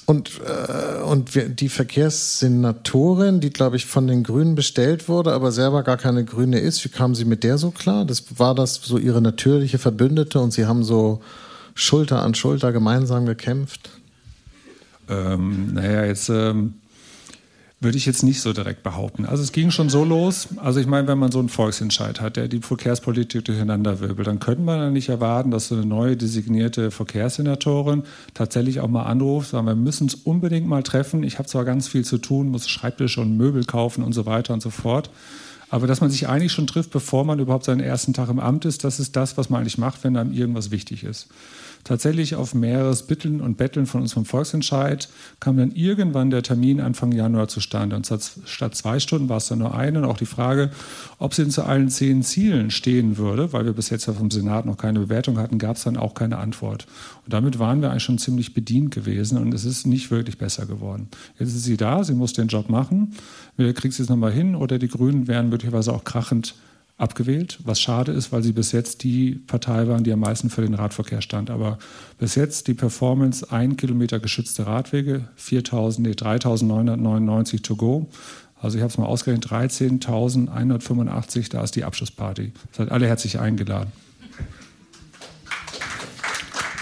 [0.08, 5.52] Und, äh, und wir, die Verkehrssenatorin, die, glaube ich, von den Grünen bestellt wurde, aber
[5.52, 8.06] selber gar keine Grüne ist, wie kamen Sie mit der so klar?
[8.06, 11.20] Das, war das so Ihre natürliche Verbündete und Sie haben so
[11.74, 13.90] Schulter an Schulter gemeinsam gekämpft?
[15.10, 16.76] Ähm, naja, jetzt ähm,
[17.80, 19.24] würde ich jetzt nicht so direkt behaupten.
[19.24, 20.48] Also es ging schon so los.
[20.56, 24.40] Also ich meine, wenn man so einen Volksentscheid hat, der die Verkehrspolitik durcheinander wirbelt, dann
[24.40, 28.02] könnte man ja nicht erwarten, dass so eine neue designierte Verkehrssenatorin
[28.34, 31.22] tatsächlich auch mal anruft, sagen, wir müssen uns unbedingt mal treffen.
[31.22, 34.54] Ich habe zwar ganz viel zu tun, muss Schreibtische und Möbel kaufen und so weiter
[34.54, 35.10] und so fort.
[35.70, 38.64] Aber dass man sich eigentlich schon trifft, bevor man überhaupt seinen ersten Tag im Amt
[38.64, 41.28] ist, das ist das, was man eigentlich macht, wenn einem irgendwas wichtig ist.
[41.88, 45.08] Tatsächlich auf mehreres Bitteln und Betteln von uns vom Volksentscheid
[45.40, 47.96] kam dann irgendwann der Termin Anfang Januar zustande.
[47.96, 48.06] Und
[48.44, 50.00] statt zwei Stunden war es dann nur eine.
[50.00, 50.70] Und auch die Frage,
[51.18, 54.66] ob sie zu allen zehn Zielen stehen würde, weil wir bis jetzt ja vom Senat
[54.66, 56.86] noch keine Bewertung hatten, gab es dann auch keine Antwort.
[57.24, 60.66] Und damit waren wir eigentlich schon ziemlich bedient gewesen und es ist nicht wirklich besser
[60.66, 61.08] geworden.
[61.38, 63.14] Jetzt ist sie da, sie muss den Job machen.
[63.56, 66.54] Wir kriegt sie es nochmal hin oder die Grünen wären möglicherweise auch krachend
[66.98, 70.62] abgewählt, was schade ist, weil sie bis jetzt die Partei waren, die am meisten für
[70.62, 71.48] den Radverkehr stand.
[71.48, 71.78] Aber
[72.18, 78.08] bis jetzt die Performance, ein Kilometer geschützte Radwege, 4.000, nee, 3.999 to go.
[78.60, 82.52] Also ich habe es mal ausgerechnet, 13.185, da ist die Abschlussparty.
[82.72, 83.92] Seid alle herzlich eingeladen.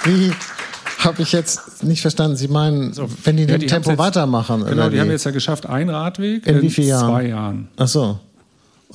[0.05, 0.33] Wie
[0.99, 2.37] habe ich jetzt nicht verstanden?
[2.37, 4.64] Sie meinen, so, wenn die ja, dem Tempo jetzt, weitermachen?
[4.64, 7.69] Genau, die haben jetzt ja geschafft, ein Radweg in, in wie zwei Jahren.
[7.77, 8.19] Ach so.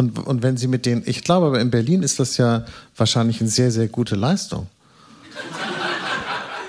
[0.01, 2.65] Und, und wenn Sie mit denen, ich glaube aber in Berlin ist das ja
[2.97, 4.65] wahrscheinlich eine sehr, sehr gute Leistung.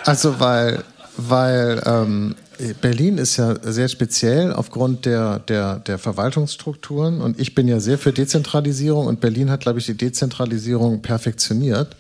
[0.05, 0.85] Also weil,
[1.17, 2.35] weil ähm,
[2.83, 7.97] Berlin ist ja sehr speziell aufgrund der, der, der Verwaltungsstrukturen und ich bin ja sehr
[7.97, 11.97] für Dezentralisierung und Berlin hat, glaube ich, die Dezentralisierung perfektioniert.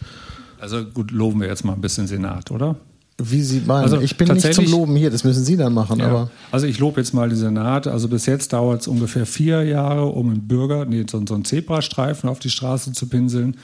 [0.61, 2.77] Also gut, loben wir jetzt mal ein bisschen Senat, oder?
[3.19, 3.85] Wie Sie meinen.
[3.85, 6.01] Also ich bin nicht zum Loben hier, das müssen Sie dann machen.
[6.01, 6.07] Ja.
[6.07, 7.87] Aber also ich lobe jetzt mal die Senat.
[7.87, 11.45] Also bis jetzt dauert es ungefähr vier Jahre, um einen Bürger, nee, so, so einen
[11.45, 13.57] Zebrastreifen auf die Straße zu pinseln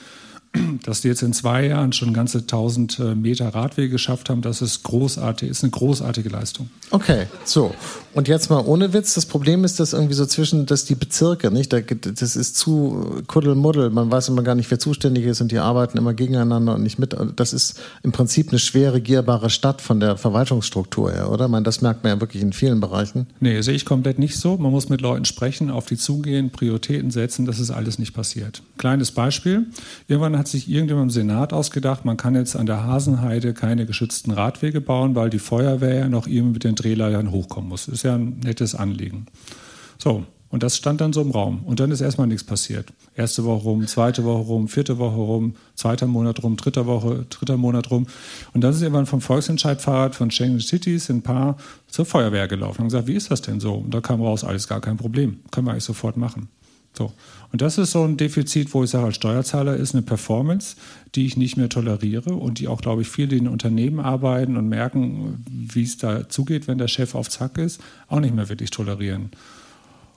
[0.83, 4.61] dass die jetzt in zwei Jahren schon ganze 1000 äh, Meter Radwege geschafft haben, das
[4.61, 6.69] ist großartig, ist eine großartige Leistung.
[6.91, 7.73] Okay, so.
[8.13, 11.51] Und jetzt mal ohne Witz, das Problem ist, dass irgendwie so zwischen, dass die Bezirke,
[11.51, 15.59] nicht, das ist zu kuddelmuddel, man weiß immer gar nicht, wer zuständig ist und die
[15.59, 17.15] arbeiten immer gegeneinander und nicht mit.
[17.35, 21.49] Das ist im Prinzip eine schwer regierbare Stadt von der Verwaltungsstruktur her, oder?
[21.49, 23.27] Ich das merkt man ja wirklich in vielen Bereichen.
[23.39, 24.57] Nee, sehe ich komplett nicht so.
[24.57, 28.63] Man muss mit Leuten sprechen, auf die zugehen, Prioritäten setzen, das ist alles nicht passiert.
[28.77, 29.67] Kleines Beispiel.
[30.07, 34.31] Irgendwann hat sich irgendjemand im Senat ausgedacht, man kann jetzt an der Hasenheide keine geschützten
[34.31, 37.87] Radwege bauen, weil die Feuerwehr ja noch irgendwie mit den Drehleitern hochkommen muss.
[37.99, 39.25] Ist ja ein nettes Anliegen.
[39.97, 41.63] So, und das stand dann so im Raum.
[41.65, 42.93] Und dann ist erstmal nichts passiert.
[43.13, 47.57] Erste Woche rum, zweite Woche rum, vierte Woche rum, zweiter Monat rum, dritter Woche, dritter
[47.57, 48.07] Monat rum.
[48.53, 52.87] Und dann sind irgendwann vom Volksentscheidfahrrad von Schengen Cities ein paar zur Feuerwehr gelaufen und
[52.87, 53.73] gesagt, wie ist das denn so?
[53.73, 55.41] Und da kam raus, alles gar kein Problem.
[55.51, 56.47] Können wir eigentlich sofort machen.
[56.97, 57.11] So.
[57.51, 60.75] Und das ist so ein Defizit, wo ich sage, als Steuerzahler ist eine Performance,
[61.15, 64.55] die ich nicht mehr toleriere und die auch, glaube ich, viele, die in Unternehmen arbeiten
[64.55, 68.49] und merken, wie es da zugeht, wenn der Chef auf Zack ist, auch nicht mehr
[68.49, 69.31] wirklich tolerieren.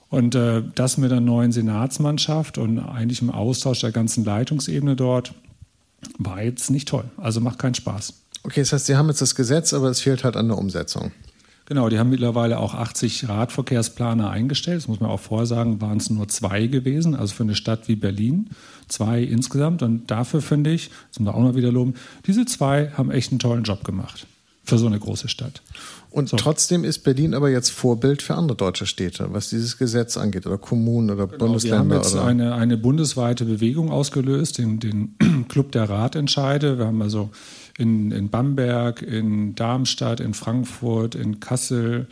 [0.09, 5.33] Und äh, das mit einer neuen Senatsmannschaft und eigentlich im Austausch der ganzen Leitungsebene dort
[6.19, 7.05] war jetzt nicht toll.
[7.17, 8.13] Also macht keinen Spaß.
[8.43, 11.11] Okay, das heißt, Sie haben jetzt das Gesetz, aber es fehlt halt an der Umsetzung.
[11.73, 14.77] Genau, die haben mittlerweile auch 80 Radverkehrsplaner eingestellt.
[14.77, 17.95] Das muss man auch vorsagen, waren es nur zwei gewesen, also für eine Stadt wie
[17.95, 18.51] Berlin.
[18.89, 19.81] Zwei insgesamt.
[19.81, 21.95] Und dafür finde ich, das muss man auch mal wieder loben,
[22.27, 24.27] diese zwei haben echt einen tollen Job gemacht
[24.63, 25.63] für so eine große Stadt.
[26.11, 26.37] Und so.
[26.37, 30.59] trotzdem ist Berlin aber jetzt Vorbild für andere deutsche Städte, was dieses Gesetz angeht, oder
[30.59, 31.89] Kommunen oder genau, Bundesländer.
[31.89, 35.15] Wir haben jetzt eine, eine bundesweite Bewegung ausgelöst, den, den
[35.49, 36.77] Club der Ratentscheide.
[36.77, 37.31] Wir haben also
[37.77, 42.07] in, in Bamberg, in Darmstadt, in Frankfurt, in Kassel,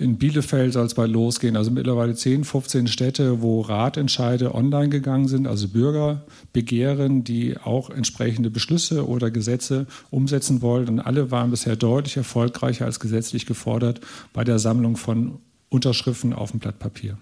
[0.00, 1.58] in Bielefeld soll es bald losgehen.
[1.58, 8.48] Also mittlerweile 10, 15 Städte, wo Ratentscheide online gegangen sind, also Bürgerbegehren, die auch entsprechende
[8.48, 10.88] Beschlüsse oder Gesetze umsetzen wollen.
[10.88, 14.00] Und alle waren bisher deutlich erfolgreicher als gesetzlich gefordert
[14.32, 15.38] bei der Sammlung von
[15.68, 17.18] Unterschriften auf dem Blatt Papier.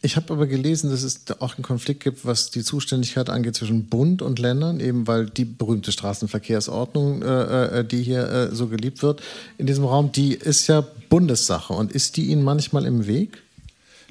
[0.00, 3.86] Ich habe aber gelesen, dass es auch einen Konflikt gibt, was die Zuständigkeit angeht zwischen
[3.86, 9.02] Bund und Ländern, eben weil die berühmte Straßenverkehrsordnung, äh, äh, die hier äh, so geliebt
[9.02, 9.22] wird,
[9.58, 11.72] in diesem Raum, die ist ja Bundessache.
[11.72, 13.42] Und ist die Ihnen manchmal im Weg?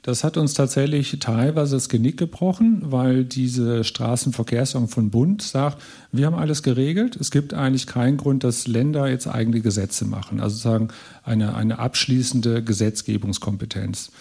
[0.04, 5.80] Das hat uns tatsächlich teilweise das Genick gebrochen, weil diese Straßenverkehrsordnung von Bund sagt,
[6.12, 7.16] wir haben alles geregelt.
[7.18, 10.40] Es gibt eigentlich keinen Grund, dass Länder jetzt eigene Gesetze machen.
[10.40, 10.88] Also sagen
[11.24, 14.12] eine, eine abschließende Gesetzgebungskompetenz.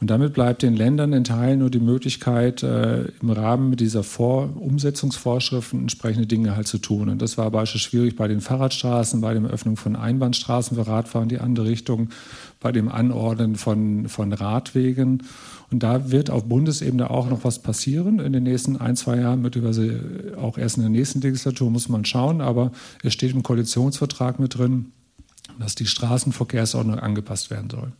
[0.00, 4.50] Und damit bleibt den Ländern in Teilen nur die Möglichkeit, äh, im Rahmen dieser Vor
[4.56, 7.08] Umsetzungsvorschriften entsprechende Dinge halt zu tun.
[7.08, 11.24] Und das war beispielsweise schwierig bei den Fahrradstraßen, bei der Öffnung von Einbahnstraßen für Radfahren
[11.24, 12.10] in die andere Richtung,
[12.60, 15.24] bei dem Anordnen von, von Radwegen.
[15.72, 19.42] Und da wird auf Bundesebene auch noch was passieren in den nächsten ein, zwei Jahren,
[19.42, 22.40] möglicherweise auch erst in der nächsten Legislatur, muss man schauen.
[22.40, 22.70] Aber
[23.02, 24.92] es steht im Koalitionsvertrag mit drin,
[25.58, 27.92] dass die Straßenverkehrsordnung angepasst werden soll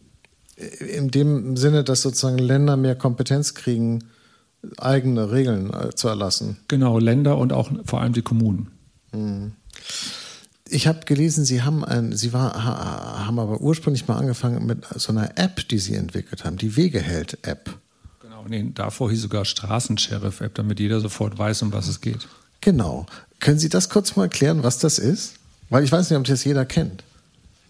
[0.80, 4.04] in dem Sinne, dass sozusagen Länder mehr Kompetenz kriegen,
[4.76, 6.58] eigene Regeln äh, zu erlassen.
[6.68, 8.70] Genau, Länder und auch vor allem die Kommunen.
[9.12, 9.52] Hm.
[10.68, 15.12] Ich habe gelesen, Sie haben ein, Sie war, haben aber ursprünglich mal angefangen mit so
[15.12, 17.78] einer App, die Sie entwickelt haben, die Wegeheld-App.
[18.20, 22.28] Genau, nee, davor hieß sogar Straßensheriff-App, damit jeder sofort weiß, um was es geht.
[22.60, 23.06] Genau.
[23.40, 25.34] Können Sie das kurz mal erklären, was das ist?
[25.70, 27.04] Weil ich weiß nicht, ob das jeder kennt.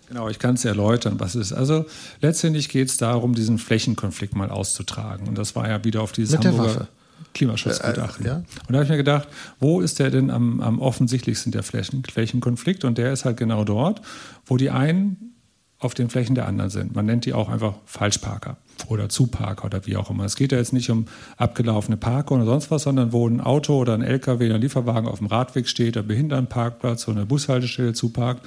[0.08, 1.52] Genau, ich kann es erläutern, was es ist.
[1.52, 1.84] Also
[2.20, 5.28] letztendlich geht es darum, diesen Flächenkonflikt mal auszutragen.
[5.28, 6.88] Und das war ja wieder auf dieses Mit Hamburger
[7.34, 8.24] Klimaschutzgutachten.
[8.24, 8.36] Äh, äh, ja.
[8.36, 9.28] Und da habe ich mir gedacht,
[9.60, 12.84] wo ist der denn am, am offensichtlichsten der Flächen, Flächenkonflikt?
[12.84, 14.00] Und der ist halt genau dort,
[14.46, 15.34] wo die einen
[15.80, 16.96] auf den Flächen der anderen sind.
[16.96, 18.56] Man nennt die auch einfach Falschparker
[18.88, 20.24] oder Zuparker oder wie auch immer.
[20.24, 21.06] Es geht ja jetzt nicht um
[21.36, 25.06] abgelaufene Parker oder sonst was, sondern wo ein Auto oder ein LKW oder ein Lieferwagen
[25.06, 28.44] auf dem Radweg steht, der Behindertenparkplatz oder eine Bushaltestelle zuparkt.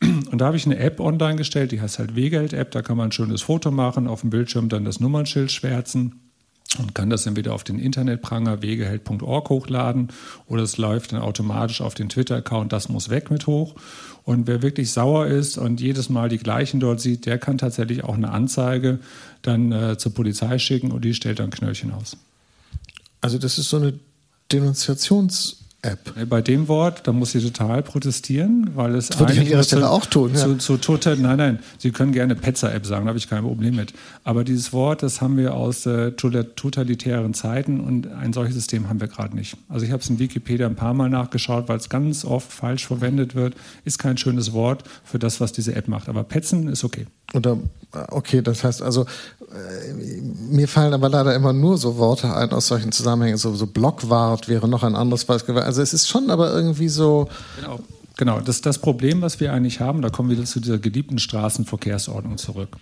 [0.00, 2.70] Und da habe ich eine App online gestellt, die heißt halt Wegeld-App.
[2.70, 6.20] Da kann man ein schönes Foto machen, auf dem Bildschirm dann das Nummernschild schwärzen
[6.78, 10.08] und kann das entweder auf den Internetpranger wegeheld.org hochladen
[10.46, 13.74] oder es läuft dann automatisch auf den Twitter-Account, das muss weg mit hoch.
[14.24, 18.04] Und wer wirklich sauer ist und jedes Mal die gleichen dort sieht, der kann tatsächlich
[18.04, 19.00] auch eine Anzeige
[19.42, 22.16] dann äh, zur Polizei schicken und die stellt dann Knöllchen aus.
[23.20, 23.98] Also das ist so eine
[24.50, 26.28] Denunziations- App.
[26.28, 29.62] Bei dem Wort, da muss sie total protestieren, weil es das würde ich an Ihrer
[29.62, 30.34] Stelle auch tun.
[30.34, 30.58] Zu, ja.
[30.58, 33.94] zu, total, nein, nein, Sie können gerne Petzer-App sagen, da habe ich kein Problem mit.
[34.22, 39.00] Aber dieses Wort, das haben wir aus äh, totalitären Zeiten und ein solches System haben
[39.00, 39.56] wir gerade nicht.
[39.68, 42.86] Also ich habe es in Wikipedia ein paar Mal nachgeschaut, weil es ganz oft falsch
[42.86, 43.54] verwendet wird.
[43.84, 46.08] Ist kein schönes Wort für das, was diese App macht.
[46.08, 47.06] Aber Petzen ist okay.
[47.34, 47.58] Oder
[47.92, 49.92] okay, das heißt also, äh,
[50.50, 53.38] mir fallen aber leider immer nur so Worte ein aus solchen Zusammenhängen.
[53.38, 55.56] So, so Blockwart wäre noch ein anderes Beispiel.
[55.58, 57.28] Also es ist schon aber irgendwie so.
[57.60, 57.80] Genau.
[58.16, 62.36] Genau, das das Problem, was wir eigentlich haben, da kommen wir zu dieser geliebten Straßenverkehrsordnung
[62.36, 62.76] zurück.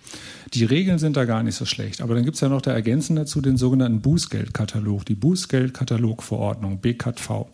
[0.53, 2.71] Die Regeln sind da gar nicht so schlecht, aber dann gibt es ja noch da
[2.71, 7.45] ergänzend dazu den sogenannten Bußgeldkatalog, die Bußgeldkatalogverordnung, BKV.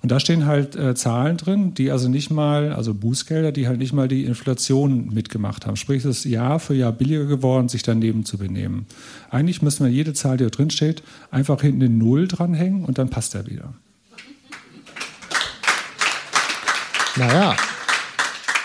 [0.00, 3.78] Und da stehen halt äh, Zahlen drin, die also nicht mal, also Bußgelder, die halt
[3.78, 5.76] nicht mal die Inflation mitgemacht haben.
[5.76, 8.86] Sprich, es ist Jahr für Jahr billiger geworden, sich daneben zu benehmen.
[9.30, 12.98] Eigentlich müssen wir jede Zahl, die da drin steht, einfach hinten in Null dranhängen und
[12.98, 13.74] dann passt er wieder.
[17.16, 17.56] Naja,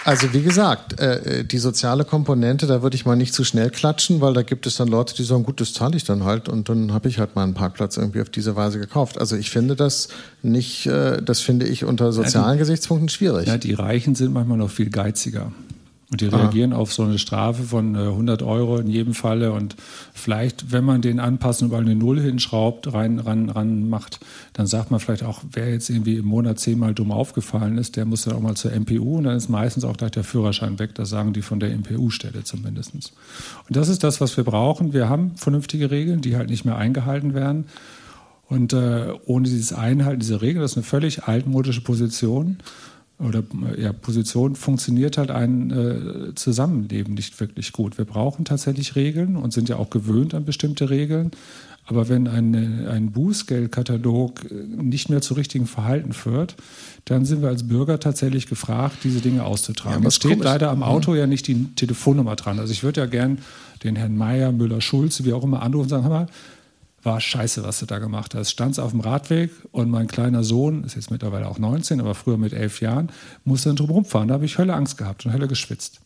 [0.05, 3.69] also wie gesagt, äh, äh, die soziale Komponente, da würde ich mal nicht zu schnell
[3.69, 6.49] klatschen, weil da gibt es dann Leute, die sagen, gut, das zahle ich dann halt
[6.49, 9.17] und dann habe ich halt meinen Parkplatz irgendwie auf diese Weise gekauft.
[9.17, 10.09] Also ich finde das
[10.41, 13.47] nicht, äh, das finde ich unter sozialen ja, die, Gesichtspunkten schwierig.
[13.47, 15.51] Ja, die Reichen sind manchmal noch viel geiziger.
[16.13, 16.77] Und die reagieren ah.
[16.77, 19.51] auf so eine Strafe von 100 Euro in jedem Falle.
[19.51, 19.75] Und
[20.13, 24.19] vielleicht, wenn man den anpassen und eine Null hinschraubt, rein, ran, ran macht,
[24.53, 28.05] dann sagt man vielleicht auch, wer jetzt irgendwie im Monat zehnmal dumm aufgefallen ist, der
[28.05, 30.93] muss dann auch mal zur MPU und dann ist meistens auch gleich der Führerschein weg.
[30.93, 32.93] Das sagen die von der MPU-Stelle zumindest.
[32.93, 34.93] Und das ist das, was wir brauchen.
[34.93, 37.65] Wir haben vernünftige Regeln, die halt nicht mehr eingehalten werden.
[38.47, 42.59] Und äh, ohne dieses Einhalten dieser Regel, das ist eine völlig altmodische Position
[43.19, 43.43] oder
[43.77, 47.97] ja, Position funktioniert halt ein äh, Zusammenleben nicht wirklich gut.
[47.97, 51.31] Wir brauchen tatsächlich Regeln und sind ja auch gewöhnt an bestimmte Regeln.
[51.85, 56.55] Aber wenn eine, ein Bußgeldkatalog äh, nicht mehr zu richtigen Verhalten führt,
[57.05, 60.01] dann sind wir als Bürger tatsächlich gefragt, diese Dinge auszutragen.
[60.01, 60.45] Ja, es steht komisch.
[60.45, 60.83] leider am mhm.
[60.83, 62.59] Auto ja nicht die Telefonnummer dran.
[62.59, 63.39] Also ich würde ja gern
[63.83, 66.27] den Herrn Meier, Müller, Schulze, wie auch immer anrufen und sagen, hör mal,
[67.03, 68.51] war scheiße, was du da gemacht hast.
[68.51, 72.37] Stand auf dem Radweg und mein kleiner Sohn, ist jetzt mittlerweile auch 19, aber früher
[72.37, 73.11] mit elf Jahren,
[73.43, 74.29] musste dann drum rumfahren.
[74.29, 75.99] Da habe ich Hölle Angst gehabt und Hölle geschwitzt.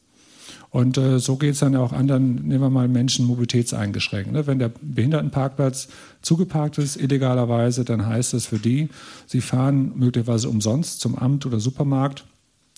[0.69, 4.31] Und äh, so geht es dann auch anderen, nehmen wir mal Menschen mobilitätseingeschränkt.
[4.31, 4.47] Ne?
[4.47, 5.87] Wenn der Behindertenparkplatz
[6.21, 8.89] zugeparkt ist, illegalerweise, dann heißt das für die,
[9.25, 12.25] sie fahren möglicherweise umsonst zum Amt oder Supermarkt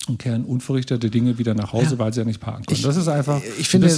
[0.08, 1.98] und kehren unverrichtete Dinge wieder nach Hause, ja.
[1.98, 2.76] weil sie ja nicht parken können.
[2.78, 3.40] Ich, das ist einfach.
[3.58, 3.88] Ich finde,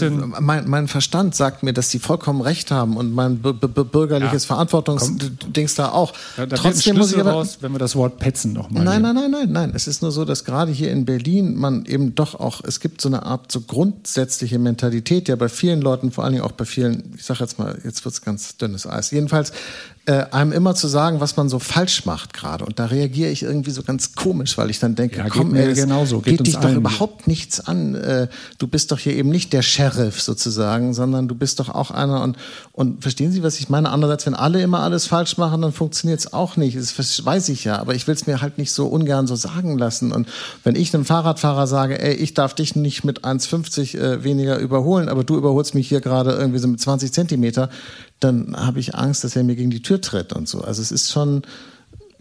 [0.41, 4.49] mein, mein, Verstand sagt mir, dass sie vollkommen recht haben und mein bürgerliches ja.
[4.49, 6.13] Verantwortungsdings da auch.
[6.37, 8.85] Da, da Trotzdem muss ich aber, raus, wenn wir das Wort petzen nochmal.
[8.85, 9.73] Nein, nein, nein, nein, nein.
[9.75, 13.01] Es ist nur so, dass gerade hier in Berlin man eben doch auch, es gibt
[13.01, 16.65] so eine Art so grundsätzliche Mentalität, ja bei vielen Leuten, vor allen Dingen auch bei
[16.65, 19.13] vielen, ich sage jetzt mal, jetzt wird es ganz dünnes Eis.
[19.13, 19.53] Jedenfalls
[20.05, 22.65] äh, einem immer zu sagen, was man so falsch macht gerade.
[22.65, 25.75] Und da reagiere ich irgendwie so ganz komisch, weil ich dann denke, ja, komm, ey,
[25.75, 26.21] genauso.
[26.21, 27.95] geht, geht dich doch überhaupt nichts an.
[27.95, 28.27] Äh,
[28.59, 32.21] du bist doch hier eben nicht der Sheriff sozusagen, sondern du bist doch auch einer.
[32.23, 32.37] Und,
[32.73, 33.91] und verstehen Sie, was ich meine?
[33.91, 36.77] Andererseits, wenn alle immer alles falsch machen, dann funktioniert es auch nicht.
[36.77, 39.79] Das weiß ich ja, aber ich will es mir halt nicht so ungern so sagen
[39.79, 40.11] lassen.
[40.11, 40.27] Und
[40.65, 45.09] wenn ich einem Fahrradfahrer sage, ey, ich darf dich nicht mit 1,50 äh, weniger überholen,
[45.09, 47.71] aber du überholst mich hier gerade irgendwie so mit 20 Zentimeter,
[48.23, 50.63] dann habe ich Angst, dass er mir gegen die Tür tritt und so.
[50.63, 51.43] Also es ist schon.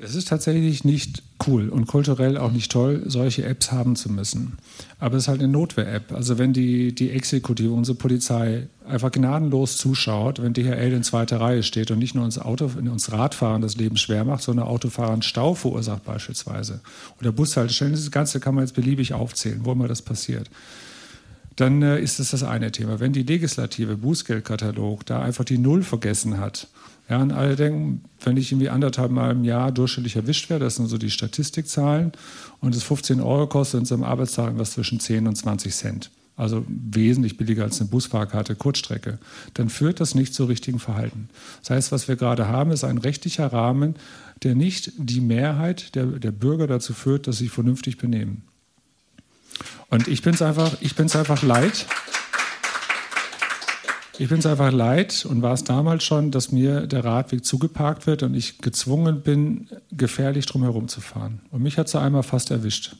[0.04, 4.58] Es ist tatsächlich nicht cool und kulturell auch nicht toll, solche Apps haben zu müssen.
[5.00, 6.12] Aber es ist halt eine Notwehr-App.
[6.12, 11.62] Also wenn die, die Exekutive, unsere Polizei, einfach gnadenlos zuschaut, wenn DHL in zweiter Reihe
[11.62, 15.54] steht und nicht nur uns, Auto, uns Radfahren das Leben schwer macht, sondern Autofahrern Stau
[15.54, 16.82] verursacht beispielsweise.
[17.20, 20.50] Oder Bushaltestellen, das Ganze kann man jetzt beliebig aufzählen, wo immer das passiert
[21.56, 23.00] dann äh, ist das das eine Thema.
[23.00, 26.68] Wenn die Legislative Bußgeldkatalog da einfach die Null vergessen hat,
[27.10, 30.78] ja, und alle denken, wenn ich irgendwie anderthalb Mal im Jahr durchschnittlich erwischt werde, das
[30.78, 32.14] sind so die Statistikzahlen,
[32.62, 36.12] und es 15 Euro kostet, sind es am Arbeitstag was zwischen 10 und 20 Cent.
[36.38, 39.20] Also wesentlich billiger als eine Busfahrkarte Kurzstrecke.
[39.54, 41.30] Dann führt das nicht zu richtigen Verhalten.
[41.60, 43.96] Das heißt, was wir gerade haben, ist ein rechtlicher Rahmen,
[44.44, 48.44] der nicht die Mehrheit der, der Bürger dazu führt, dass sie sich vernünftig benehmen.
[49.90, 50.72] Und ich bin es einfach,
[51.16, 51.86] einfach leid.
[54.18, 58.06] Ich bin es einfach leid und war es damals schon, dass mir der Radweg zugeparkt
[58.06, 61.42] wird und ich gezwungen bin, gefährlich drumherum zu fahren.
[61.50, 62.96] Und mich hat es einmal fast erwischt.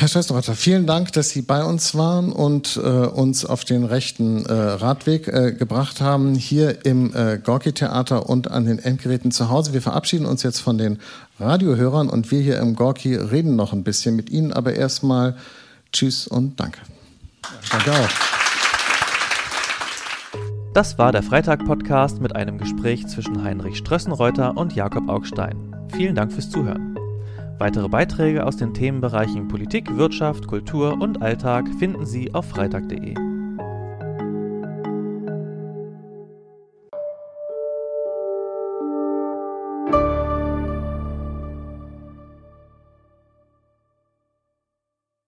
[0.00, 4.46] Herr Schwesterrotter, vielen Dank, dass Sie bei uns waren und äh, uns auf den rechten
[4.46, 9.72] äh, Radweg äh, gebracht haben, hier im äh, Gorki-Theater und an den Endgeräten zu Hause.
[9.72, 11.00] Wir verabschieden uns jetzt von den
[11.40, 15.36] Radiohörern und wir hier im Gorki reden noch ein bisschen mit Ihnen, aber erstmal
[15.92, 16.80] Tschüss und Danke.
[17.70, 18.08] danke auch.
[20.74, 25.74] Das war der Freitag-Podcast mit einem Gespräch zwischen Heinrich Strössenreuter und Jakob Augstein.
[25.96, 26.96] Vielen Dank fürs Zuhören.
[27.58, 33.27] Weitere Beiträge aus den Themenbereichen Politik, Wirtschaft, Kultur und Alltag finden Sie auf freitag.de.